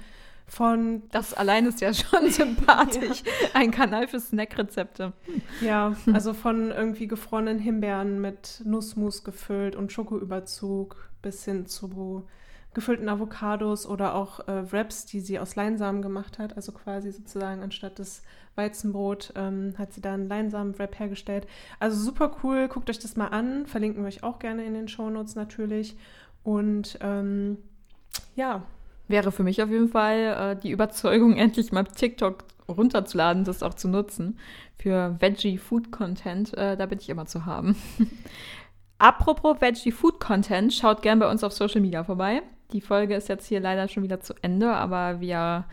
von. 0.51 1.03
Das 1.11 1.33
allein 1.33 1.67
ist 1.67 1.81
ja 1.81 1.95
schon 1.95 2.31
sympathisch. 2.31 3.23
ja. 3.25 3.49
Ein 3.55 3.71
Kanal 3.71 4.09
für 4.09 4.21
Snackrezepte. 4.21 5.13
Ja, 5.61 5.97
also 6.13 6.35
von 6.35 6.71
irgendwie 6.71 7.07
gefrorenen 7.07 7.59
Himbeeren 7.59 8.21
mit 8.21 8.63
Nussmus 8.65 9.25
gefüllt 9.25 9.77
und 9.77 9.93
Schokoüberzug 9.93 11.11
bis 11.23 11.45
hin 11.45 11.67
zu 11.67 12.27
gefüllten 12.73 13.09
Avocados 13.09 13.87
oder 13.87 14.15
auch 14.15 14.41
äh, 14.47 14.71
Wraps, 14.73 15.07
die 15.07 15.21
sie 15.21 15.39
aus 15.39 15.57
Leinsamen 15.57 16.03
gemacht 16.03 16.39
hat. 16.39 16.57
Also 16.57 16.73
quasi 16.73 17.11
sozusagen 17.11 17.63
anstatt 17.63 17.99
des 17.99 18.23
Weizenbrot 18.55 19.33
ähm, 19.37 19.75
hat 19.77 19.93
sie 19.93 20.01
da 20.01 20.15
einen 20.15 20.29
Leinsamen-Wrap 20.29 20.99
hergestellt. 20.99 21.47
Also 21.81 22.01
super 22.01 22.37
cool, 22.43 22.69
guckt 22.69 22.89
euch 22.91 22.99
das 22.99 23.17
mal 23.17 23.29
an. 23.29 23.67
Verlinken 23.67 24.03
wir 24.03 24.09
euch 24.09 24.23
auch 24.23 24.39
gerne 24.39 24.65
in 24.65 24.75
den 24.75 24.89
Shownotes 24.89 25.35
natürlich. 25.35 25.97
Und 26.45 26.99
ähm, 27.01 27.59
ja. 28.37 28.63
Wäre 29.09 29.33
für 29.33 29.43
mich 29.43 29.61
auf 29.61 29.71
jeden 29.71 29.89
Fall 29.89 30.57
äh, 30.57 30.61
die 30.61 30.71
Überzeugung, 30.71 31.37
endlich 31.37 31.73
mal 31.73 31.85
TikTok 31.85 32.45
runterzuladen, 32.69 33.43
das 33.43 33.65
auch 33.65 33.75
zu 33.75 33.89
nutzen. 33.89 34.39
Für 34.79 35.17
Veggie 35.19 35.59
Food 35.59 35.91
Content, 35.91 36.57
äh, 36.57 36.77
da 36.77 36.87
bin 36.87 36.99
ich 37.01 37.09
immer 37.09 37.27
zu 37.27 37.47
haben. 37.47 37.75
Apropos 38.99 39.61
Veggie 39.61 39.91
Food 39.91 40.21
Content, 40.21 40.73
schaut 40.73 41.03
gern 41.03 41.19
bei 41.19 41.29
uns 41.29 41.43
auf 41.43 41.53
Social 41.53 41.81
Media 41.81 42.05
vorbei. 42.05 42.43
Die 42.73 42.81
Folge 42.81 43.15
ist 43.15 43.29
jetzt 43.29 43.47
hier 43.47 43.61
leider 43.61 43.89
schon 43.89 44.03
wieder 44.03 44.21
zu 44.21 44.35
Ende, 44.43 44.71
aber 44.71 45.21
wir 45.21 45.65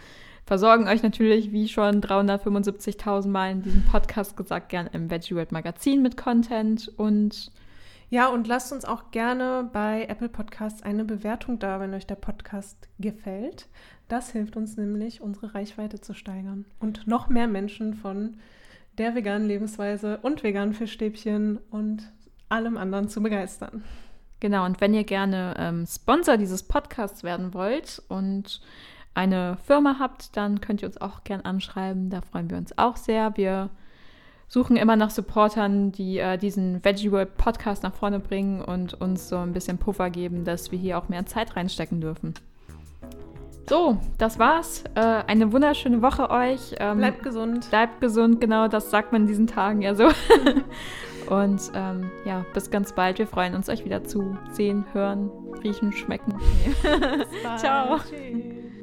versorgen 0.45 0.88
euch 0.88 1.03
natürlich, 1.03 1.51
wie 1.51 1.67
schon 1.67 2.01
375.000 2.01 3.27
Mal 3.27 3.51
in 3.51 3.62
diesem 3.62 3.83
Podcast 3.86 4.38
gesagt, 4.38 4.69
gern 4.69 4.88
im 4.88 5.12
Veggie 5.12 5.36
World 5.36 5.51
Magazin 5.51 6.01
mit 6.01 6.17
Content 6.17 6.91
und 6.97 7.51
ja, 8.10 8.27
und 8.27 8.47
lasst 8.47 8.71
uns 8.71 8.86
auch 8.86 9.12
gerne 9.12 9.69
bei 9.73 10.05
Apple 10.07 10.29
Podcasts 10.29 10.81
eine 10.81 11.03
Bewertung 11.03 11.60
da, 11.60 11.81
wenn 11.81 11.93
euch 11.93 12.07
der 12.07 12.15
Podcast 12.15 12.88
gefällt. 12.99 13.67
Das 14.07 14.31
hilft 14.31 14.55
uns 14.55 14.77
nämlich, 14.77 15.19
unsere 15.19 15.53
Reichweite 15.53 15.99
zu 15.99 16.13
steigern 16.13 16.63
und 16.79 17.05
noch 17.05 17.27
mehr 17.27 17.49
Menschen 17.49 17.93
von 17.93 18.38
der 18.97 19.13
veganen 19.13 19.45
Lebensweise 19.45 20.19
und 20.21 20.41
veganen 20.41 20.73
Fischstäbchen 20.73 21.60
und 21.69 22.10
allem 22.47 22.77
anderen 22.77 23.10
zu 23.10 23.21
begeistern. 23.21 23.83
Genau, 24.39 24.65
und 24.65 24.82
wenn 24.82 24.93
ihr 24.93 25.04
gerne 25.04 25.56
ähm, 25.58 25.86
Sponsor 25.88 26.38
dieses 26.38 26.63
Podcasts 26.63 27.23
werden 27.23 27.54
wollt 27.54 28.02
und 28.08 28.62
eine 29.15 29.58
Firma 29.65 29.97
habt, 30.00 30.38
dann 30.38 30.62
könnt 30.62 30.84
ihr 30.84 30.88
uns 30.88 31.02
auch 31.02 31.23
gern 31.23 31.41
anschreiben. 31.41 32.12
Da 32.12 32.21
freuen 32.21 32.50
wir 32.52 32.58
uns 32.58 32.78
auch 32.78 32.97
sehr. 32.97 33.36
Wir 33.36 33.71
suchen 34.47 34.78
immer 34.78 34.95
nach 34.95 35.10
Supportern, 35.10 35.91
die 35.91 36.19
äh, 36.19 36.38
diesen 36.38 36.86
Veggie 36.86 37.12
World 37.12 37.36
Podcast 37.38 37.82
nach 37.82 37.93
vorne 37.93 38.19
bringen 38.19 38.62
und 38.62 38.93
uns 38.93 39.28
so 39.28 39.38
ein 39.38 39.54
bisschen 39.54 39.80
Puffer 39.80 40.12
geben, 40.12 40.45
dass 40.45 40.71
wir 40.71 40.78
hier 40.78 41.00
auch 41.00 41.10
mehr 41.10 41.26
Zeit 41.26 41.56
reinstecken 41.56 42.00
dürfen. 42.00 42.36
So, 43.67 43.97
das 44.17 44.39
war's. 44.39 44.86
Äh, 44.95 45.02
eine 45.02 45.52
wunderschöne 45.52 46.02
Woche 46.02 46.30
euch. 46.30 46.76
Ähm, 46.80 47.00
bleibt 47.00 47.23
gesund. 47.23 47.69
Bleibt 47.69 48.00
gesund, 48.00 48.39
genau, 48.39 48.69
das 48.69 48.91
sagt 48.91 49.12
man 49.12 49.23
in 49.23 49.28
diesen 49.28 49.47
Tagen 49.47 49.82
ja 49.82 49.93
so. 49.93 50.10
Und 51.28 51.72
ähm, 51.74 52.10
ja, 52.26 52.46
bis 52.54 52.70
ganz 52.70 52.94
bald. 52.94 53.20
Wir 53.20 53.28
freuen 53.28 53.54
uns, 53.56 53.70
euch 53.70 53.84
wieder 53.86 54.04
zu 54.04 54.38
sehen, 54.52 54.86
hören, 54.94 55.30
riechen, 55.63 55.92
schmecken. 55.92 56.34
Ciao. 57.58 58.00
Tschüss. 58.00 58.77